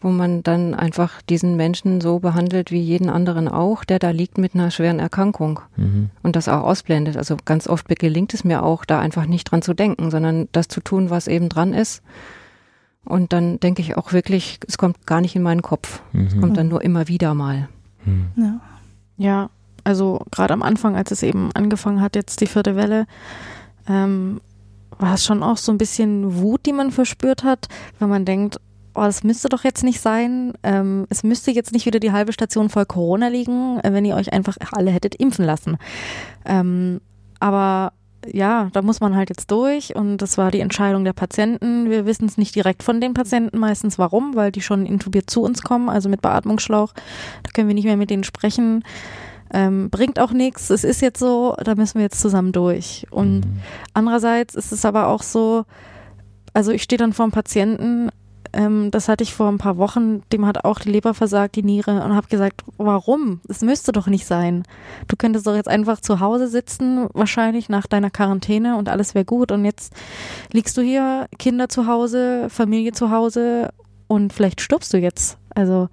[0.00, 4.38] wo man dann einfach diesen Menschen so behandelt wie jeden anderen auch, der da liegt
[4.38, 6.10] mit einer schweren Erkrankung mhm.
[6.22, 7.16] und das auch ausblendet.
[7.16, 10.68] Also ganz oft gelingt es mir auch, da einfach nicht dran zu denken, sondern das
[10.68, 12.02] zu tun, was eben dran ist.
[13.04, 16.02] Und dann denke ich auch wirklich, es kommt gar nicht in meinen Kopf.
[16.12, 16.26] Mhm.
[16.26, 17.68] Es kommt dann nur immer wieder mal.
[18.04, 18.28] Mhm.
[18.36, 18.60] Ja.
[19.18, 19.50] Ja,
[19.84, 23.06] also gerade am Anfang, als es eben angefangen hat, jetzt die vierte Welle,
[23.88, 24.40] ähm,
[24.98, 28.60] war es schon auch so ein bisschen Wut, die man verspürt hat, wenn man denkt,
[28.94, 30.52] oh, das müsste doch jetzt nicht sein.
[30.62, 34.16] Ähm, es müsste jetzt nicht wieder die halbe Station voll Corona liegen, äh, wenn ihr
[34.16, 35.78] euch einfach alle hättet impfen lassen.
[36.44, 37.00] Ähm,
[37.40, 37.92] aber
[38.26, 41.88] ja, da muss man halt jetzt durch und das war die Entscheidung der Patienten.
[41.88, 45.42] Wir wissen es nicht direkt von den Patienten meistens warum, weil die schon intubiert zu
[45.42, 46.92] uns kommen, also mit Beatmungsschlauch.
[47.42, 48.82] Da können wir nicht mehr mit denen sprechen.
[49.52, 50.68] Ähm, bringt auch nichts.
[50.70, 53.06] Es ist jetzt so, da müssen wir jetzt zusammen durch.
[53.10, 53.60] Und mhm.
[53.94, 55.64] andererseits ist es aber auch so,
[56.52, 58.10] also ich stehe dann vor einem Patienten,
[58.52, 61.62] ähm, das hatte ich vor ein paar Wochen, dem hat auch die Leber versagt, die
[61.62, 63.40] Niere und habe gesagt, warum?
[63.48, 64.64] Es müsste doch nicht sein.
[65.06, 69.24] Du könntest doch jetzt einfach zu Hause sitzen, wahrscheinlich nach deiner Quarantäne und alles wäre
[69.24, 69.92] gut und jetzt
[70.52, 73.70] liegst du hier, Kinder zu Hause, Familie zu Hause
[74.06, 75.38] und vielleicht stirbst du jetzt.
[75.54, 75.88] Also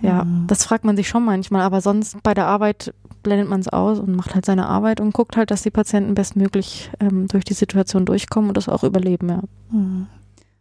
[0.00, 0.46] ja, mhm.
[0.46, 3.98] das fragt man sich schon manchmal, aber sonst bei der Arbeit blendet man es aus
[3.98, 7.54] und macht halt seine Arbeit und guckt halt, dass die Patienten bestmöglich ähm, durch die
[7.54, 9.42] Situation durchkommen und das auch überleben, ja.
[9.70, 10.06] Mhm.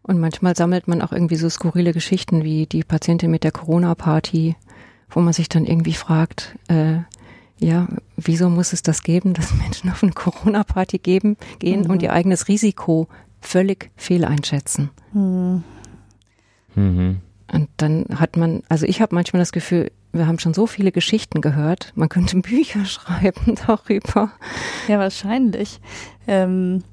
[0.07, 4.55] Und manchmal sammelt man auch irgendwie so skurrile Geschichten wie die Patientin mit der Corona-Party,
[5.09, 6.99] wo man sich dann irgendwie fragt, äh,
[7.59, 11.89] ja, wieso muss es das geben, dass Menschen auf eine Corona-Party gehen mhm.
[11.89, 13.07] und ihr eigenes Risiko
[13.41, 14.91] völlig fehleinschätzen?
[15.13, 15.63] Mhm.
[16.75, 17.17] Mhm.
[17.51, 20.93] Und dann hat man, also ich habe manchmal das Gefühl, wir haben schon so viele
[20.93, 24.31] Geschichten gehört, man könnte Bücher schreiben darüber.
[24.87, 25.81] Ja, wahrscheinlich.
[26.27, 26.83] Ähm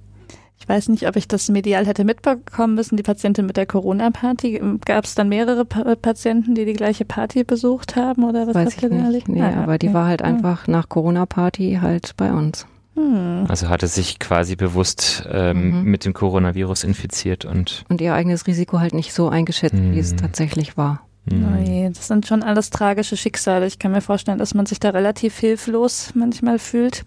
[0.65, 4.62] ich weiß nicht, ob ich das medial hätte mitbekommen müssen, die Patientin mit der Corona-Party.
[4.87, 8.77] Gab es dann mehrere pa Patienten, die die gleiche Party besucht haben oder was weiß
[8.77, 9.29] denn erlebt?
[9.29, 9.89] Nee, ah, aber okay.
[9.89, 12.67] die war halt einfach nach Corona-Party halt bei uns.
[12.95, 13.45] Hm.
[13.47, 15.83] Also hatte sich quasi bewusst ähm, mhm.
[15.83, 19.93] mit dem Coronavirus infiziert und und ihr eigenes Risiko halt nicht so eingeschätzt, mhm.
[19.93, 20.17] wie es hm.
[20.17, 21.03] tatsächlich war.
[21.27, 21.93] Mhm.
[21.93, 23.67] das sind schon alles tragische Schicksale.
[23.67, 27.05] Ich kann mir vorstellen, dass man sich da relativ hilflos manchmal fühlt.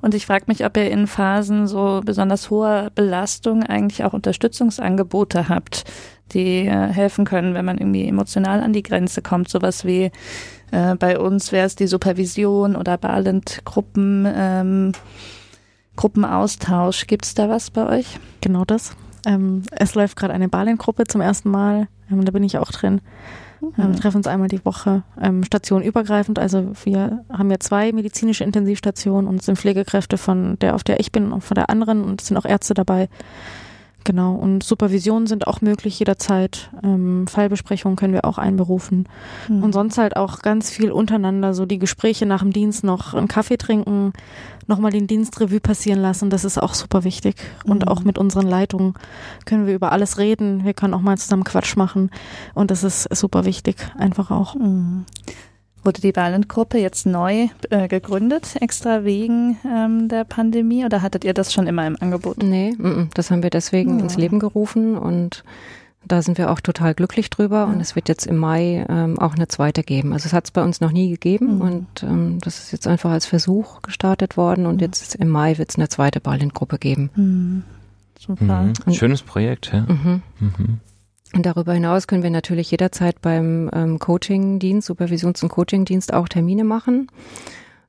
[0.00, 5.48] Und ich frage mich, ob ihr in Phasen so besonders hoher Belastung eigentlich auch Unterstützungsangebote
[5.48, 5.84] habt,
[6.32, 9.48] die äh, helfen können, wenn man irgendwie emotional an die Grenze kommt.
[9.48, 10.10] Sowas wie
[10.70, 14.92] äh, bei uns wäre es die Supervision oder Balent-Gruppen, ähm,
[15.96, 17.06] Gruppenaustausch.
[17.06, 18.18] Gibt es da was bei euch?
[18.40, 18.94] Genau das.
[19.26, 21.88] Ähm, es läuft gerade eine Balent-Gruppe zum ersten Mal.
[22.10, 23.00] Ähm, da bin ich auch drin.
[23.62, 23.96] Ähm, mhm.
[23.96, 26.38] treffen uns einmal die Woche ähm, stationübergreifend.
[26.38, 31.12] Also wir haben ja zwei medizinische Intensivstationen und sind Pflegekräfte von der, auf der ich
[31.12, 33.08] bin und von der anderen und es sind auch Ärzte dabei.
[34.08, 36.70] Genau, und Supervisionen sind auch möglich jederzeit.
[36.82, 39.06] Ähm, Fallbesprechungen können wir auch einberufen.
[39.50, 39.62] Mhm.
[39.62, 43.28] Und sonst halt auch ganz viel untereinander, so die Gespräche nach dem Dienst noch einen
[43.28, 44.14] Kaffee trinken,
[44.66, 47.34] nochmal den Dienstrevue passieren lassen, das ist auch super wichtig.
[47.66, 47.88] Und mhm.
[47.88, 48.94] auch mit unseren Leitungen
[49.44, 50.64] können wir über alles reden.
[50.64, 52.10] Wir können auch mal zusammen Quatsch machen.
[52.54, 54.54] Und das ist super wichtig, einfach auch.
[54.54, 55.04] Mhm.
[55.88, 61.32] Wurde die Balent-Gruppe jetzt neu äh, gegründet, extra wegen ähm, der Pandemie oder hattet ihr
[61.32, 62.42] das schon immer im Angebot?
[62.42, 64.02] Nee, m -m, das haben wir deswegen ja.
[64.02, 65.44] ins Leben gerufen und
[66.04, 69.34] da sind wir auch total glücklich drüber und es wird jetzt im Mai ähm, auch
[69.34, 70.12] eine zweite geben.
[70.12, 71.60] Also es hat es bei uns noch nie gegeben mhm.
[71.62, 74.80] und ähm, das ist jetzt einfach als Versuch gestartet worden und mhm.
[74.80, 77.08] jetzt im Mai wird es eine zweite Balent-Gruppe geben.
[77.16, 77.62] Mhm.
[78.18, 78.74] Super.
[78.84, 78.92] Mhm.
[78.92, 79.86] Schönes Projekt, ja.
[81.34, 86.64] Und darüber hinaus können wir natürlich jederzeit beim ähm, Coaching-Dienst, Supervisions- und Coaching-Dienst auch Termine
[86.64, 87.08] machen.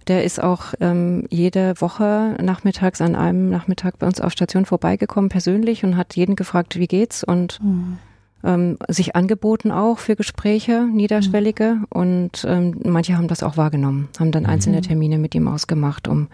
[0.08, 5.30] der ist auch ähm, jede Woche nachmittags an einem Nachmittag bei uns auf Station vorbeigekommen,
[5.30, 7.98] persönlich, und hat jeden gefragt, wie geht's und mhm.
[8.44, 11.76] ähm, sich angeboten auch für Gespräche, niederschwellige.
[11.76, 11.86] Mhm.
[11.90, 14.82] Und ähm, manche haben das auch wahrgenommen, haben dann einzelne mhm.
[14.82, 16.28] Termine mit ihm ausgemacht, um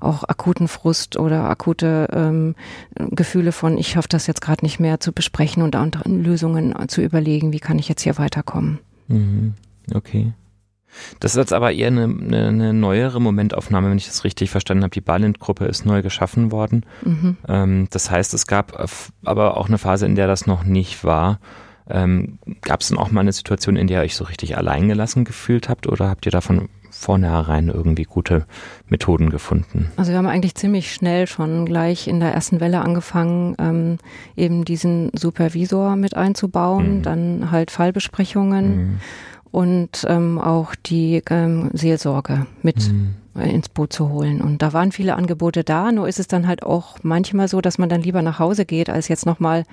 [0.00, 2.54] auch akuten Frust oder akute ähm,
[3.10, 5.76] Gefühle von, ich schaffe das jetzt gerade nicht mehr zu besprechen und
[6.06, 8.78] Lösungen zu überlegen, wie kann ich jetzt hier weiterkommen.
[9.08, 9.54] Mhm.
[9.94, 10.32] Okay.
[11.20, 14.84] Das ist jetzt aber eher eine, eine, eine, neuere Momentaufnahme, wenn ich das richtig verstanden
[14.84, 14.92] habe.
[14.92, 16.84] Die Balint-Gruppe ist neu geschaffen worden.
[17.04, 17.36] Mhm.
[17.48, 18.88] Ähm, das heißt, es gab
[19.24, 21.38] aber auch eine Phase, in der das noch nicht war.
[21.88, 25.24] Ähm, gab es denn auch mal eine Situation, in der ihr euch so richtig alleingelassen
[25.24, 28.46] gefühlt habt oder habt ihr davon vornherein irgendwie gute
[28.88, 29.90] Methoden gefunden?
[29.96, 33.98] Also wir haben eigentlich ziemlich schnell schon gleich in der ersten Welle angefangen, ähm,
[34.36, 37.02] eben diesen Supervisor mit einzubauen, mhm.
[37.02, 39.00] dann halt Fallbesprechungen mhm.
[39.50, 43.14] und ähm, auch die ähm, Seelsorge mit mhm.
[43.36, 44.40] Äh, ins Boot zu holen.
[44.40, 47.76] Und da waren viele Angebote da, nur ist es dann halt auch manchmal so, dass
[47.76, 49.64] man dann lieber nach Hause geht, als jetzt nochmal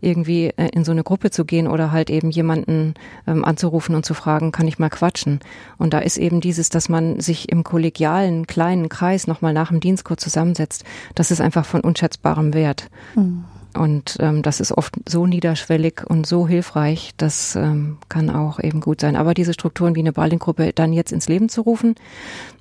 [0.00, 2.94] irgendwie äh, in so eine Gruppe zu gehen oder halt eben jemanden
[3.26, 5.40] ähm, anzurufen und zu fragen, kann ich mal quatschen?
[5.78, 9.80] Und da ist eben dieses, dass man sich im kollegialen, kleinen Kreis nochmal nach dem
[9.80, 12.88] Dienst kurz zusammensetzt, das ist einfach von unschätzbarem Wert.
[13.14, 13.44] Mhm.
[13.76, 18.80] Und ähm, das ist oft so niederschwellig und so hilfreich, das ähm, kann auch eben
[18.80, 19.16] gut sein.
[19.16, 21.94] Aber diese Strukturen wie eine Balling-Gruppe dann jetzt ins Leben zu rufen,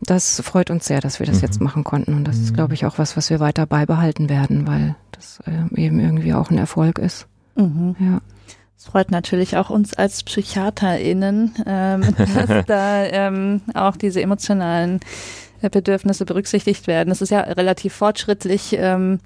[0.01, 1.43] das freut uns sehr, dass wir das mhm.
[1.43, 2.13] jetzt machen konnten.
[2.13, 2.43] Und das mhm.
[2.43, 6.33] ist, glaube ich, auch was, was wir weiter beibehalten werden, weil das äh, eben irgendwie
[6.33, 7.27] auch ein Erfolg ist.
[7.55, 7.95] Mhm.
[7.99, 8.21] Ja.
[8.77, 12.01] Es freut natürlich auch uns als PsychiaterInnen, ähm,
[12.35, 14.99] dass da ähm, auch diese emotionalen
[15.61, 17.09] Bedürfnisse berücksichtigt werden.
[17.09, 19.19] Das ist ja relativ fortschrittlich, ähm,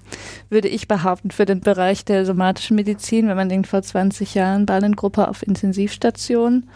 [0.48, 4.66] würde ich behaupten, für den Bereich der somatischen Medizin, wenn man denkt, vor 20 Jahren
[4.66, 6.68] Bahnengruppe auf Intensivstation.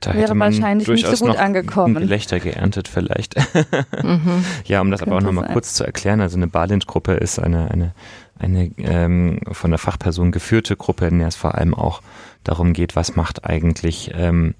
[0.00, 1.94] Da wäre wahrscheinlich nicht so gut angekommen.
[1.94, 3.34] Gelächter geerntet vielleicht.
[4.02, 4.44] mhm.
[4.64, 6.20] Ja, um das Könnte aber auch nochmal kurz zu erklären.
[6.20, 7.92] Also eine Balint-Gruppe ist eine, eine,
[8.38, 12.02] eine ähm, von der Fachperson geführte Gruppe, in der es vor allem auch
[12.44, 14.54] darum geht, was macht eigentlich ähm,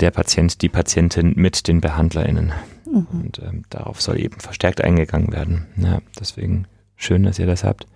[0.00, 2.52] der Patient, die Patientin mit den BehandlerInnen.
[2.90, 3.06] Mhm.
[3.12, 5.66] Und ähm, darauf soll eben verstärkt eingegangen werden.
[5.76, 7.86] Ja, deswegen schön, dass ihr das habt.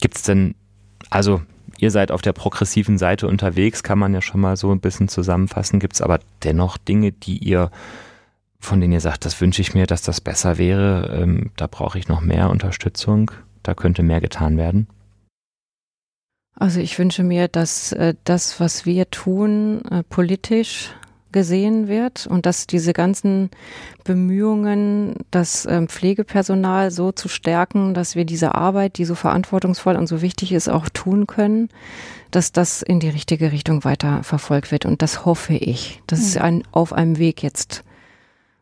[0.00, 0.54] Gibt es denn,
[1.10, 1.42] also
[1.78, 5.08] ihr seid auf der progressiven Seite unterwegs, kann man ja schon mal so ein bisschen
[5.08, 5.80] zusammenfassen.
[5.80, 7.70] Gibt es aber dennoch Dinge, die ihr,
[8.58, 11.98] von denen ihr sagt, das wünsche ich mir, dass das besser wäre, ähm, da brauche
[11.98, 13.30] ich noch mehr Unterstützung,
[13.62, 14.88] da könnte mehr getan werden?
[16.54, 20.90] Also ich wünsche mir, dass äh, das, was wir tun, äh, politisch
[21.32, 23.50] gesehen wird und dass diese ganzen
[24.04, 30.06] Bemühungen, das ähm, Pflegepersonal so zu stärken, dass wir diese Arbeit, die so verantwortungsvoll und
[30.06, 31.68] so wichtig ist, auch tun können,
[32.30, 34.86] dass das in die richtige Richtung weiter verfolgt wird.
[34.86, 36.02] Und das hoffe ich.
[36.06, 37.84] Das ist ein, auf einem Weg jetzt.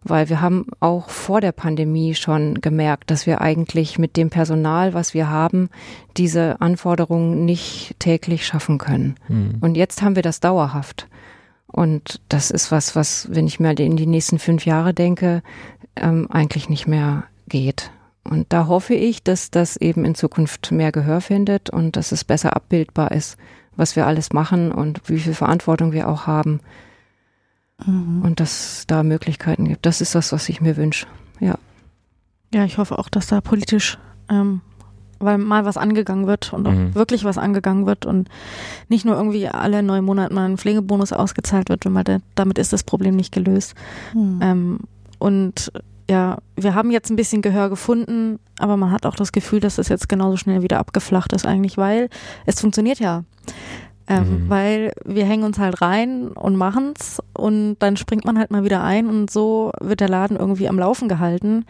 [0.03, 4.95] Weil wir haben auch vor der Pandemie schon gemerkt, dass wir eigentlich mit dem Personal,
[4.95, 5.69] was wir haben,
[6.17, 9.17] diese Anforderungen nicht täglich schaffen können.
[9.29, 9.59] Mhm.
[9.61, 11.07] Und jetzt haben wir das dauerhaft.
[11.73, 15.43] Und das ist was, was, wenn ich mir in die nächsten fünf Jahre denke,
[15.97, 17.91] ähm, eigentlich nicht mehr geht.
[18.25, 22.25] Und da hoffe ich, dass das eben in Zukunft mehr Gehör findet und dass es
[22.25, 23.37] besser abbildbar ist,
[23.77, 26.61] was wir alles machen und wie viel Verantwortung wir auch haben.
[27.85, 28.23] Mhm.
[28.23, 29.87] Und dass da Möglichkeiten gibt.
[29.87, 31.07] Das ist das, was ich mir wünsche.
[31.39, 31.57] Ja.
[32.53, 33.97] Ja, ich hoffe auch, dass da politisch
[34.29, 34.61] ähm,
[35.21, 36.95] weil mal was angegangen wird und auch mhm.
[36.95, 38.29] wirklich was angegangen wird und
[38.89, 42.59] nicht nur irgendwie alle neun Monate mal ein Pflegebonus ausgezahlt wird, wenn man da, damit
[42.59, 43.75] ist das Problem nicht gelöst.
[44.15, 44.41] Mhm.
[44.43, 44.79] Ähm,
[45.19, 45.71] und
[46.11, 49.77] ja, wir haben jetzt ein bisschen Gehör gefunden, aber man hat auch das Gefühl, dass
[49.77, 52.09] das jetzt genauso schnell wieder abgeflacht ist eigentlich, weil
[52.47, 53.23] es funktioniert ja.
[54.09, 54.49] Ähm, mhm.
[54.49, 58.83] Weil wir hängen uns halt rein und machen's und dann springt man halt mal wieder
[58.83, 61.65] ein und so wird der Laden irgendwie am Laufen gehalten.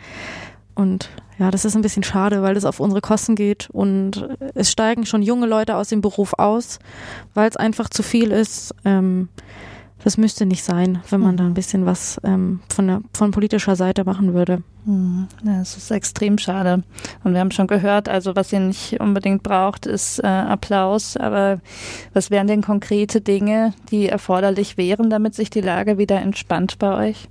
[0.74, 1.10] Und
[1.40, 5.06] ja, das ist ein bisschen schade, weil das auf unsere Kosten geht und es steigen
[5.06, 6.78] schon junge Leute aus dem Beruf aus,
[7.32, 8.74] weil es einfach zu viel ist.
[8.84, 9.30] Ähm,
[10.04, 11.36] das müsste nicht sein, wenn man mhm.
[11.38, 14.62] da ein bisschen was ähm, von, der, von politischer Seite machen würde.
[14.84, 15.28] Mhm.
[15.42, 16.82] Ja, das ist extrem schade.
[17.24, 21.16] Und wir haben schon gehört, also was ihr nicht unbedingt braucht, ist äh, Applaus.
[21.16, 21.60] Aber
[22.12, 27.08] was wären denn konkrete Dinge, die erforderlich wären, damit sich die Lage wieder entspannt bei
[27.08, 27.30] euch?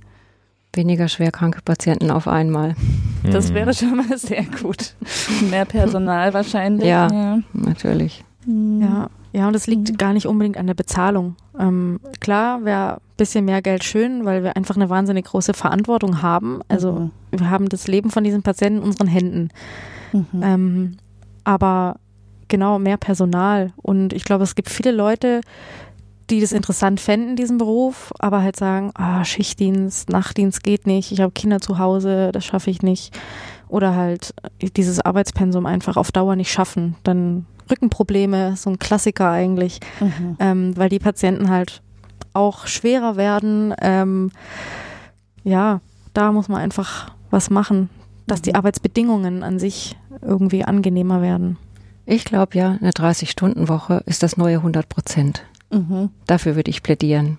[0.72, 2.76] Weniger schwerkranke Patienten auf einmal.
[3.24, 3.54] Das mhm.
[3.54, 4.94] wäre schon mal sehr gut.
[5.50, 6.86] Mehr Personal wahrscheinlich.
[6.86, 7.38] Ja, ja.
[7.52, 8.24] natürlich.
[8.46, 8.82] Mhm.
[8.82, 9.10] Ja.
[9.32, 9.96] Ja, und es liegt mhm.
[9.96, 11.36] gar nicht unbedingt an der Bezahlung.
[11.58, 16.20] Ähm, klar, wäre ein bisschen mehr Geld schön, weil wir einfach eine wahnsinnig große Verantwortung
[16.22, 16.60] haben.
[16.68, 17.10] Also mhm.
[17.30, 19.50] wir haben das Leben von diesen Patienten in unseren Händen.
[20.12, 20.42] Mhm.
[20.42, 20.96] Ähm,
[21.44, 21.96] aber
[22.48, 23.72] genau, mehr Personal.
[23.76, 25.40] Und ich glaube, es gibt viele Leute,
[26.30, 31.20] die das interessant fänden, diesen Beruf, aber halt sagen, ah, Schichtdienst, Nachtdienst geht nicht, ich
[31.20, 33.18] habe Kinder zu Hause, das schaffe ich nicht.
[33.68, 34.34] Oder halt
[34.76, 36.96] dieses Arbeitspensum einfach auf Dauer nicht schaffen.
[37.04, 40.36] Dann Rückenprobleme, so ein Klassiker eigentlich, mhm.
[40.40, 41.82] ähm, weil die Patienten halt
[42.32, 43.74] auch schwerer werden.
[43.80, 44.32] Ähm,
[45.44, 45.80] ja,
[46.14, 47.88] da muss man einfach was machen,
[48.26, 48.56] dass die mhm.
[48.56, 51.56] Arbeitsbedingungen an sich irgendwie angenehmer werden.
[52.06, 55.44] Ich glaube ja, eine 30-Stunden-Woche ist das neue 100 Prozent.
[55.70, 56.10] Mhm.
[56.26, 57.38] Dafür würde ich plädieren.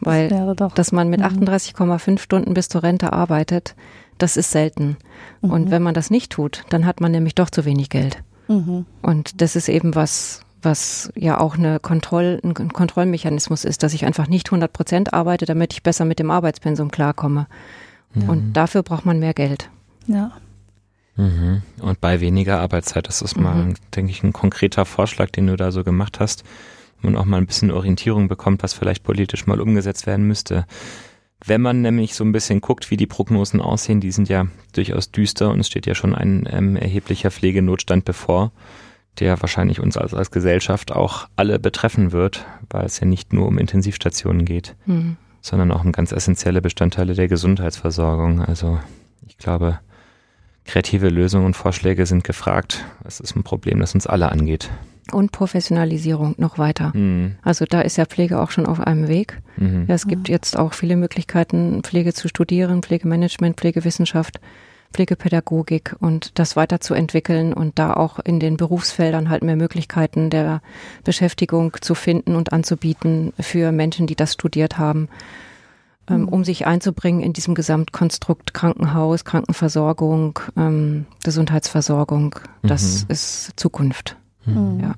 [0.00, 1.44] Weil, das dass man mit mhm.
[1.44, 3.74] 38,5 Stunden bis zur Rente arbeitet,
[4.18, 4.96] das ist selten.
[5.40, 5.50] Mhm.
[5.50, 8.22] Und wenn man das nicht tut, dann hat man nämlich doch zu wenig Geld.
[8.48, 8.86] Mhm.
[9.02, 14.04] Und das ist eben was, was ja auch eine Kontroll, ein Kontrollmechanismus ist, dass ich
[14.04, 17.46] einfach nicht 100 Prozent arbeite, damit ich besser mit dem Arbeitspensum klarkomme.
[18.14, 18.28] Mhm.
[18.28, 19.70] Und dafür braucht man mehr Geld.
[20.06, 20.32] Ja.
[21.16, 21.62] Mhm.
[21.80, 23.74] Und bei weniger Arbeitszeit, das ist mal, mhm.
[23.94, 26.44] denke ich, ein konkreter Vorschlag, den du da so gemacht hast,
[27.04, 30.66] man auch mal ein bisschen Orientierung bekommt, was vielleicht politisch mal umgesetzt werden müsste.
[31.46, 35.10] Wenn man nämlich so ein bisschen guckt, wie die Prognosen aussehen, die sind ja durchaus
[35.10, 38.52] düster und es steht ja schon ein ähm, erheblicher Pflegenotstand bevor,
[39.18, 43.46] der wahrscheinlich uns als, als Gesellschaft auch alle betreffen wird, weil es ja nicht nur
[43.46, 45.16] um Intensivstationen geht, mhm.
[45.42, 48.40] sondern auch um ganz essentielle Bestandteile der Gesundheitsversorgung.
[48.40, 48.80] Also
[49.26, 49.80] ich glaube,
[50.64, 52.84] kreative Lösungen und Vorschläge sind gefragt.
[53.04, 54.70] Es ist ein Problem, das uns alle angeht.
[55.12, 56.92] Und Professionalisierung noch weiter.
[56.94, 57.36] Mhm.
[57.42, 59.42] Also da ist ja Pflege auch schon auf einem Weg.
[59.56, 59.84] Mhm.
[59.86, 64.40] Ja, es gibt jetzt auch viele Möglichkeiten, Pflege zu studieren, Pflegemanagement, Pflegewissenschaft,
[64.92, 70.62] Pflegepädagogik und das weiterzuentwickeln und da auch in den Berufsfeldern halt mehr Möglichkeiten der
[71.02, 75.08] Beschäftigung zu finden und anzubieten für Menschen, die das studiert haben
[76.08, 76.28] ähm, mhm.
[76.28, 82.38] um sich einzubringen in diesem Gesamtkonstrukt Krankenhaus, Krankenversorgung, ähm, Gesundheitsversorgung.
[82.62, 83.10] Das mhm.
[83.10, 84.16] ist Zukunft.
[84.46, 84.80] Mhm.
[84.80, 84.94] Ja.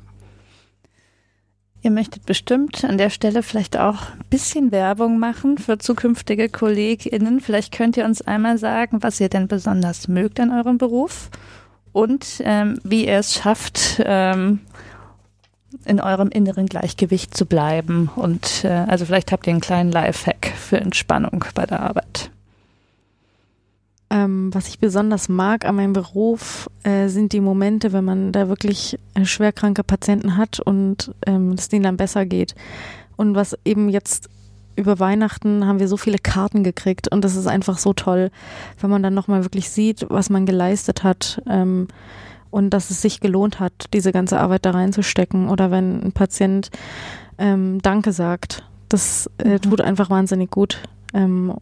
[1.82, 7.40] Ihr möchtet bestimmt an der Stelle vielleicht auch ein bisschen Werbung machen für zukünftige KollegInnen.
[7.40, 11.30] Vielleicht könnt ihr uns einmal sagen, was ihr denn besonders mögt an eurem Beruf
[11.92, 14.60] und ähm, wie ihr es schafft, ähm,
[15.84, 18.10] in eurem inneren Gleichgewicht zu bleiben.
[18.16, 22.30] Und äh, also vielleicht habt ihr einen kleinen Lifehack für Entspannung bei der Arbeit.
[24.08, 28.48] Ähm, was ich besonders mag an meinem Beruf, äh, sind die Momente, wenn man da
[28.48, 32.54] wirklich äh, schwerkranke Patienten hat und ähm, es denen dann besser geht.
[33.16, 34.30] Und was eben jetzt
[34.76, 38.30] über Weihnachten haben wir so viele Karten gekriegt und das ist einfach so toll,
[38.80, 41.42] wenn man dann nochmal wirklich sieht, was man geleistet hat.
[41.48, 41.88] Ähm,
[42.50, 45.48] und dass es sich gelohnt hat, diese ganze Arbeit da reinzustecken.
[45.48, 46.70] Oder wenn ein Patient
[47.38, 49.62] ähm, Danke sagt, das äh, mhm.
[49.62, 50.82] tut einfach wahnsinnig gut,
[51.12, 51.52] ähm,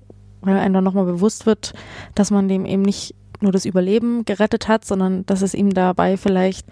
[0.47, 1.73] weil einem dann nochmal bewusst wird,
[2.15, 6.17] dass man dem eben nicht nur das Überleben gerettet hat, sondern dass es ihm dabei
[6.17, 6.67] vielleicht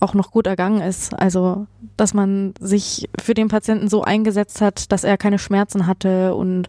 [0.00, 1.14] auch noch gut ergangen ist.
[1.14, 1.66] Also,
[1.96, 6.68] dass man sich für den Patienten so eingesetzt hat, dass er keine Schmerzen hatte und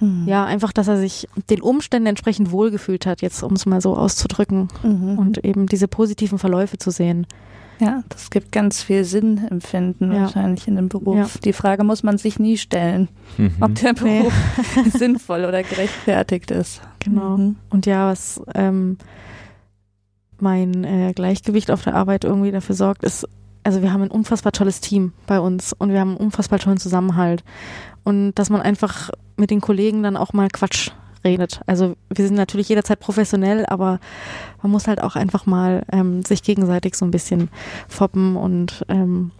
[0.00, 0.24] Mhm.
[0.26, 3.96] Ja, einfach, dass er sich den Umständen entsprechend wohlgefühlt hat, jetzt um es mal so
[3.96, 5.18] auszudrücken mhm.
[5.18, 7.26] und eben diese positiven Verläufe zu sehen.
[7.80, 10.22] Ja, das gibt ganz viel Sinnempfinden ja.
[10.22, 11.16] wahrscheinlich in dem Beruf.
[11.16, 11.40] Ja.
[11.44, 13.52] Die Frage muss man sich nie stellen, mhm.
[13.60, 14.32] ob der Beruf
[14.76, 14.90] nee.
[14.98, 16.80] sinnvoll oder gerechtfertigt ist.
[16.98, 17.36] Genau.
[17.36, 17.56] Mhm.
[17.70, 18.98] Und ja, was ähm,
[20.40, 23.28] mein äh, Gleichgewicht auf der Arbeit irgendwie dafür sorgt, ist,
[23.62, 26.78] also wir haben ein unfassbar tolles Team bei uns und wir haben einen unfassbar tollen
[26.78, 27.44] Zusammenhalt
[28.04, 30.90] und dass man einfach mit den Kollegen dann auch mal Quatsch
[31.24, 31.60] redet.
[31.66, 34.00] Also wir sind natürlich jederzeit professionell, aber
[34.62, 37.48] man muss halt auch einfach mal ähm, sich gegenseitig so ein bisschen
[37.88, 39.30] foppen und ähm,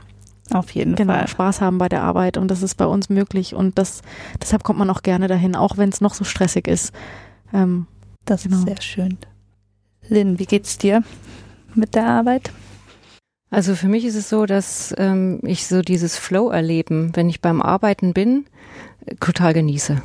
[0.51, 3.55] auf jeden genau, Fall Spaß haben bei der Arbeit und das ist bei uns möglich
[3.55, 4.03] und das
[4.41, 6.93] deshalb kommt man auch gerne dahin, auch wenn es noch so stressig ist.
[7.53, 7.87] Ähm,
[8.25, 8.59] das genau.
[8.59, 9.19] ist sehr schön.
[10.09, 11.03] Lynn, wie geht's dir
[11.75, 12.51] mit der Arbeit?
[13.51, 17.63] Also für mich ist es so, dass ähm, ich so dieses Flow-Erleben, wenn ich beim
[17.63, 18.45] Arbeiten bin,
[19.21, 20.03] total genieße.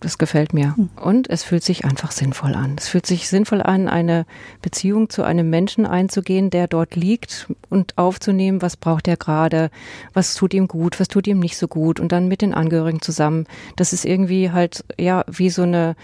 [0.00, 0.76] Das gefällt mir.
[0.76, 0.88] Hm.
[0.96, 2.76] Und es fühlt sich einfach sinnvoll an.
[2.78, 4.24] Es fühlt sich sinnvoll an, eine
[4.62, 9.70] Beziehung zu einem Menschen einzugehen, der dort liegt und aufzunehmen, was braucht er gerade,
[10.14, 13.02] was tut ihm gut, was tut ihm nicht so gut und dann mit den Angehörigen
[13.02, 13.46] zusammen.
[13.76, 15.96] Das ist irgendwie halt, ja, wie so eine,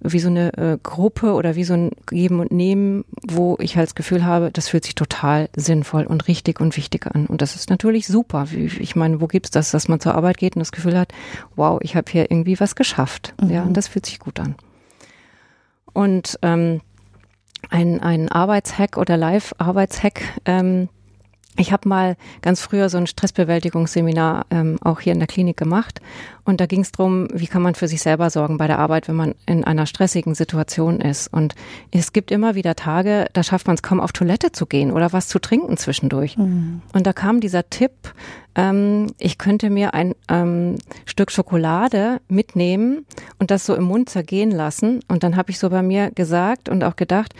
[0.00, 3.88] wie so eine äh, Gruppe oder wie so ein Geben und Nehmen, wo ich halt
[3.88, 7.26] das Gefühl habe, das fühlt sich total sinnvoll und richtig und wichtig an.
[7.26, 8.46] Und das ist natürlich super.
[8.52, 11.12] Ich meine, wo gibt's das, dass man zur Arbeit geht und das Gefühl hat,
[11.54, 13.34] wow, ich habe hier irgendwie was geschafft.
[13.46, 13.54] Mhm.
[13.54, 14.54] Ja, und das fühlt sich gut an.
[15.92, 16.80] Und ähm,
[17.70, 20.88] ein, ein Arbeitshack oder Live-Arbeitshack ähm,
[21.56, 26.00] ich habe mal ganz früher so ein Stressbewältigungsseminar ähm, auch hier in der Klinik gemacht
[26.44, 29.08] und da ging es darum, wie kann man für sich selber sorgen bei der Arbeit,
[29.08, 31.32] wenn man in einer stressigen Situation ist.
[31.32, 31.54] Und
[31.90, 35.12] es gibt immer wieder Tage, da schafft man es kaum auf Toilette zu gehen oder
[35.12, 36.36] was zu trinken zwischendurch.
[36.36, 36.82] Mhm.
[36.92, 37.92] Und da kam dieser Tipp,
[38.54, 40.76] ähm, ich könnte mir ein ähm,
[41.06, 43.06] Stück Schokolade mitnehmen
[43.38, 45.00] und das so im Mund zergehen lassen.
[45.08, 47.34] Und dann habe ich so bei mir gesagt und auch gedacht,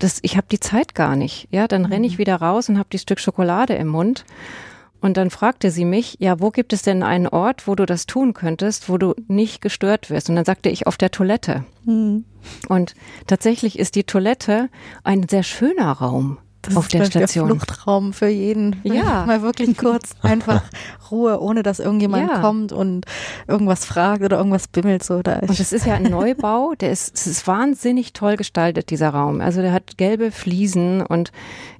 [0.00, 1.48] das, ich habe die Zeit gar nicht.
[1.50, 2.18] Ja, dann renne ich mhm.
[2.18, 4.24] wieder raus und habe die Stück Schokolade im Mund.
[5.00, 8.06] Und dann fragte sie mich, ja, wo gibt es denn einen Ort, wo du das
[8.06, 10.28] tun könntest, wo du nicht gestört wirst?
[10.28, 11.64] Und dann sagte ich auf der Toilette.
[11.84, 12.24] Mhm.
[12.68, 12.94] Und
[13.26, 14.68] tatsächlich ist die Toilette
[15.02, 16.38] ein sehr schöner Raum.
[16.62, 17.48] Das auf der Station.
[17.48, 18.76] Der Fluchtraum für jeden.
[18.82, 19.24] Ja.
[19.26, 20.62] Mal wirklich kurz einfach
[21.10, 22.40] Ruhe, ohne dass irgendjemand ja.
[22.40, 23.06] kommt und
[23.48, 25.02] irgendwas fragt oder irgendwas bimmelt.
[25.02, 28.90] So, da und das ist ja ein Neubau, der ist, es ist wahnsinnig toll gestaltet,
[28.90, 29.40] dieser Raum.
[29.40, 31.32] Also der hat gelbe Fliesen und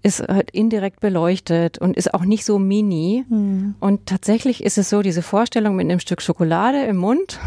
[0.03, 3.25] ist halt indirekt beleuchtet und ist auch nicht so mini.
[3.29, 3.75] Mhm.
[3.81, 7.39] Und tatsächlich ist es so, diese Vorstellung mit einem Stück Schokolade im Mund,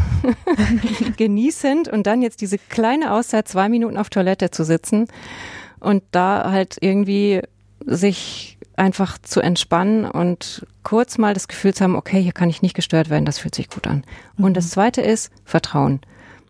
[1.16, 5.08] genießend und dann jetzt diese kleine Auszeit, zwei Minuten auf Toilette zu sitzen
[5.84, 7.42] und da halt irgendwie
[7.86, 12.62] sich einfach zu entspannen und kurz mal das Gefühl zu haben, okay, hier kann ich
[12.62, 14.04] nicht gestört werden, das fühlt sich gut an.
[14.36, 14.44] Mhm.
[14.44, 16.00] Und das zweite ist Vertrauen.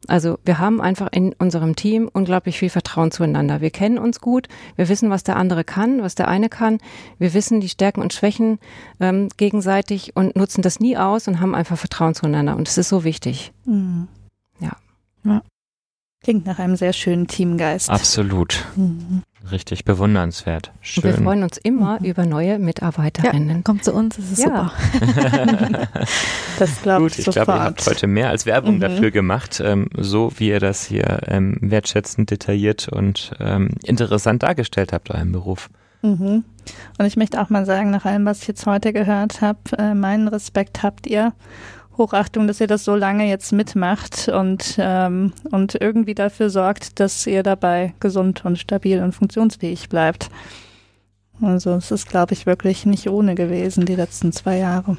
[0.07, 3.61] Also wir haben einfach in unserem Team unglaublich viel Vertrauen zueinander.
[3.62, 6.78] Wir kennen uns gut, wir wissen, was der andere kann, was der eine kann.
[7.18, 8.59] Wir wissen die Stärken und Schwächen
[9.01, 12.57] ähm, gegenseitig und nutzen das nie aus und haben einfach Vertrauen zueinander.
[12.57, 13.53] Und es ist so wichtig.
[13.64, 14.09] Mhm.
[14.61, 14.72] Ja.
[15.24, 15.43] ja.
[16.25, 17.91] Klingt nach einem sehr schönen Teamgeist.
[17.91, 18.64] Absolut.
[18.77, 19.22] Mhm.
[19.53, 20.72] Richtig bewundernswert.
[20.81, 21.05] Schön.
[21.05, 22.07] Wir freuen uns immer mhm.
[22.07, 23.57] über neue Mitarbeiterinnen.
[23.57, 24.72] Ja, kommt zu uns, das ist ja.
[24.95, 25.89] super.
[26.59, 28.81] das glaube ich Gut, ich glaube, ihr habt heute mehr als Werbung mhm.
[28.81, 34.95] dafür gemacht, ähm, so wie ihr das hier ähm, wertschätzend, detailliert und ähm, interessant dargestellt
[34.95, 35.68] habt, euren Beruf.
[36.01, 36.45] Mhm.
[36.99, 39.93] Und ich möchte auch mal sagen, nach allem, was ich jetzt heute gehört habe, äh,
[39.93, 41.35] meinen Respekt habt ihr
[41.97, 47.26] Hochachtung, dass ihr das so lange jetzt mitmacht und, ähm, und irgendwie dafür sorgt, dass
[47.26, 50.28] ihr dabei gesund und stabil und funktionsfähig bleibt.
[51.40, 54.97] Also es ist, glaube ich, wirklich nicht ohne gewesen, die letzten zwei Jahre.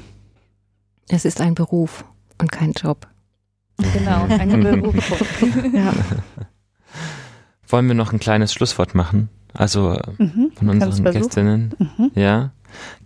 [1.08, 2.04] Es ist ein Beruf
[2.40, 3.06] und kein Job.
[3.78, 5.42] Genau, ein Beruf.
[5.72, 5.92] ja.
[7.68, 9.28] Wollen wir noch ein kleines Schlusswort machen?
[9.52, 11.74] Also mhm, von unseren Gästinnen.
[11.78, 12.10] Mhm.
[12.14, 12.52] Ja.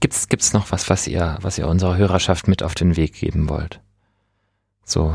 [0.00, 3.48] Gibt's, gibt's noch was, was ihr, was ihr unserer Hörerschaft mit auf den Weg geben
[3.48, 3.80] wollt?
[4.84, 5.14] So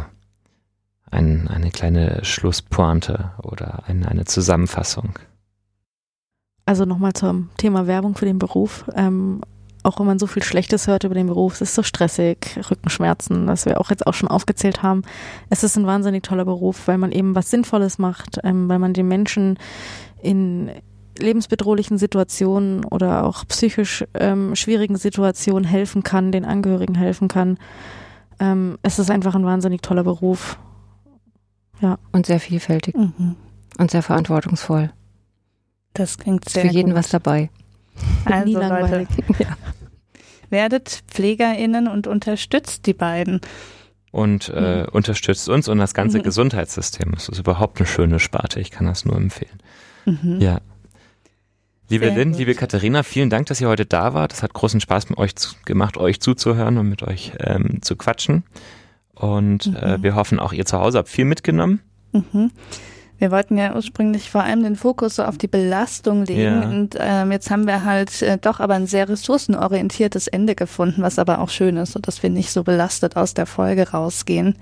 [1.12, 5.18] ein, eine kleine Schlusspointe oder ein, eine Zusammenfassung.
[6.66, 8.86] Also nochmal zum Thema Werbung für den Beruf.
[8.96, 9.42] Ähm,
[9.84, 13.46] auch wenn man so viel Schlechtes hört über den Beruf, es ist so stressig, Rückenschmerzen,
[13.46, 15.04] was wir auch jetzt auch schon aufgezählt haben.
[15.50, 18.94] Es ist ein wahnsinnig toller Beruf, weil man eben was Sinnvolles macht, ähm, weil man
[18.94, 19.60] den Menschen
[20.24, 20.72] in
[21.18, 27.58] lebensbedrohlichen Situationen oder auch psychisch ähm, schwierigen Situationen helfen kann, den Angehörigen helfen kann.
[28.40, 30.58] Ähm, es ist einfach ein wahnsinnig toller Beruf.
[31.82, 31.98] Ja.
[32.12, 32.96] Und sehr vielfältig.
[32.96, 33.36] Mhm.
[33.78, 34.92] Und sehr verantwortungsvoll.
[35.94, 37.00] Das klingt sehr Für jeden gut.
[37.00, 37.50] was dabei.
[38.26, 39.08] Also Nie Leute,
[39.40, 39.56] ja.
[40.50, 43.40] werdet PflegerInnen und unterstützt die beiden.
[44.12, 44.90] Und äh, mhm.
[44.92, 46.24] unterstützt uns und das ganze mhm.
[46.24, 47.14] Gesundheitssystem.
[47.16, 48.60] Es ist überhaupt eine schöne Sparte.
[48.60, 49.60] Ich kann das nur empfehlen.
[50.06, 50.42] Mhm.
[50.42, 50.60] Ja.
[51.88, 52.40] Liebe Sehr Lynn, gut.
[52.40, 54.34] liebe Katharina, vielen Dank, dass ihr heute da wart.
[54.34, 57.96] Es hat großen Spaß mit euch zu, gemacht, euch zuzuhören und mit euch ähm, zu
[57.96, 58.44] quatschen.
[59.14, 59.76] Und mhm.
[59.76, 61.82] äh, wir hoffen, auch ihr zu Hause habt viel mitgenommen.
[62.12, 62.52] Mhm.
[63.18, 66.70] Wir wollten ja ursprünglich vor allem den Fokus so auf die Belastung legen ja.
[66.70, 71.18] und ähm, jetzt haben wir halt äh, doch aber ein sehr ressourcenorientiertes Ende gefunden, was
[71.18, 74.58] aber auch schön ist, so dass wir nicht so belastet aus der Folge rausgehen.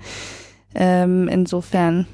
[0.72, 2.06] Ähm, insofern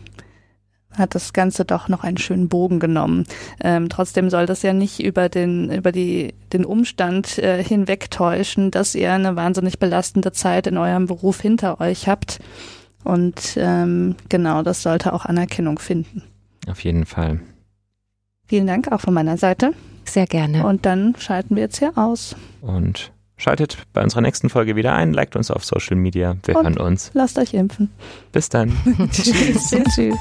[0.96, 3.24] hat das Ganze doch noch einen schönen Bogen genommen.
[3.62, 8.94] Ähm, trotzdem soll das ja nicht über den, über die, den Umstand äh, hinwegtäuschen, dass
[8.94, 12.40] ihr eine wahnsinnig belastende Zeit in eurem Beruf hinter euch habt.
[13.04, 16.22] Und ähm, genau, das sollte auch Anerkennung finden.
[16.68, 17.40] Auf jeden Fall.
[18.46, 19.72] Vielen Dank auch von meiner Seite.
[20.04, 20.66] Sehr gerne.
[20.66, 22.34] Und dann schalten wir jetzt hier aus.
[22.60, 26.36] Und schaltet bei unserer nächsten Folge wieder ein, liked uns auf Social Media.
[26.44, 27.10] Wir Und hören uns.
[27.14, 27.90] Lasst euch impfen.
[28.32, 28.76] Bis dann.
[29.12, 29.74] tschüss.
[29.94, 30.16] tschüss.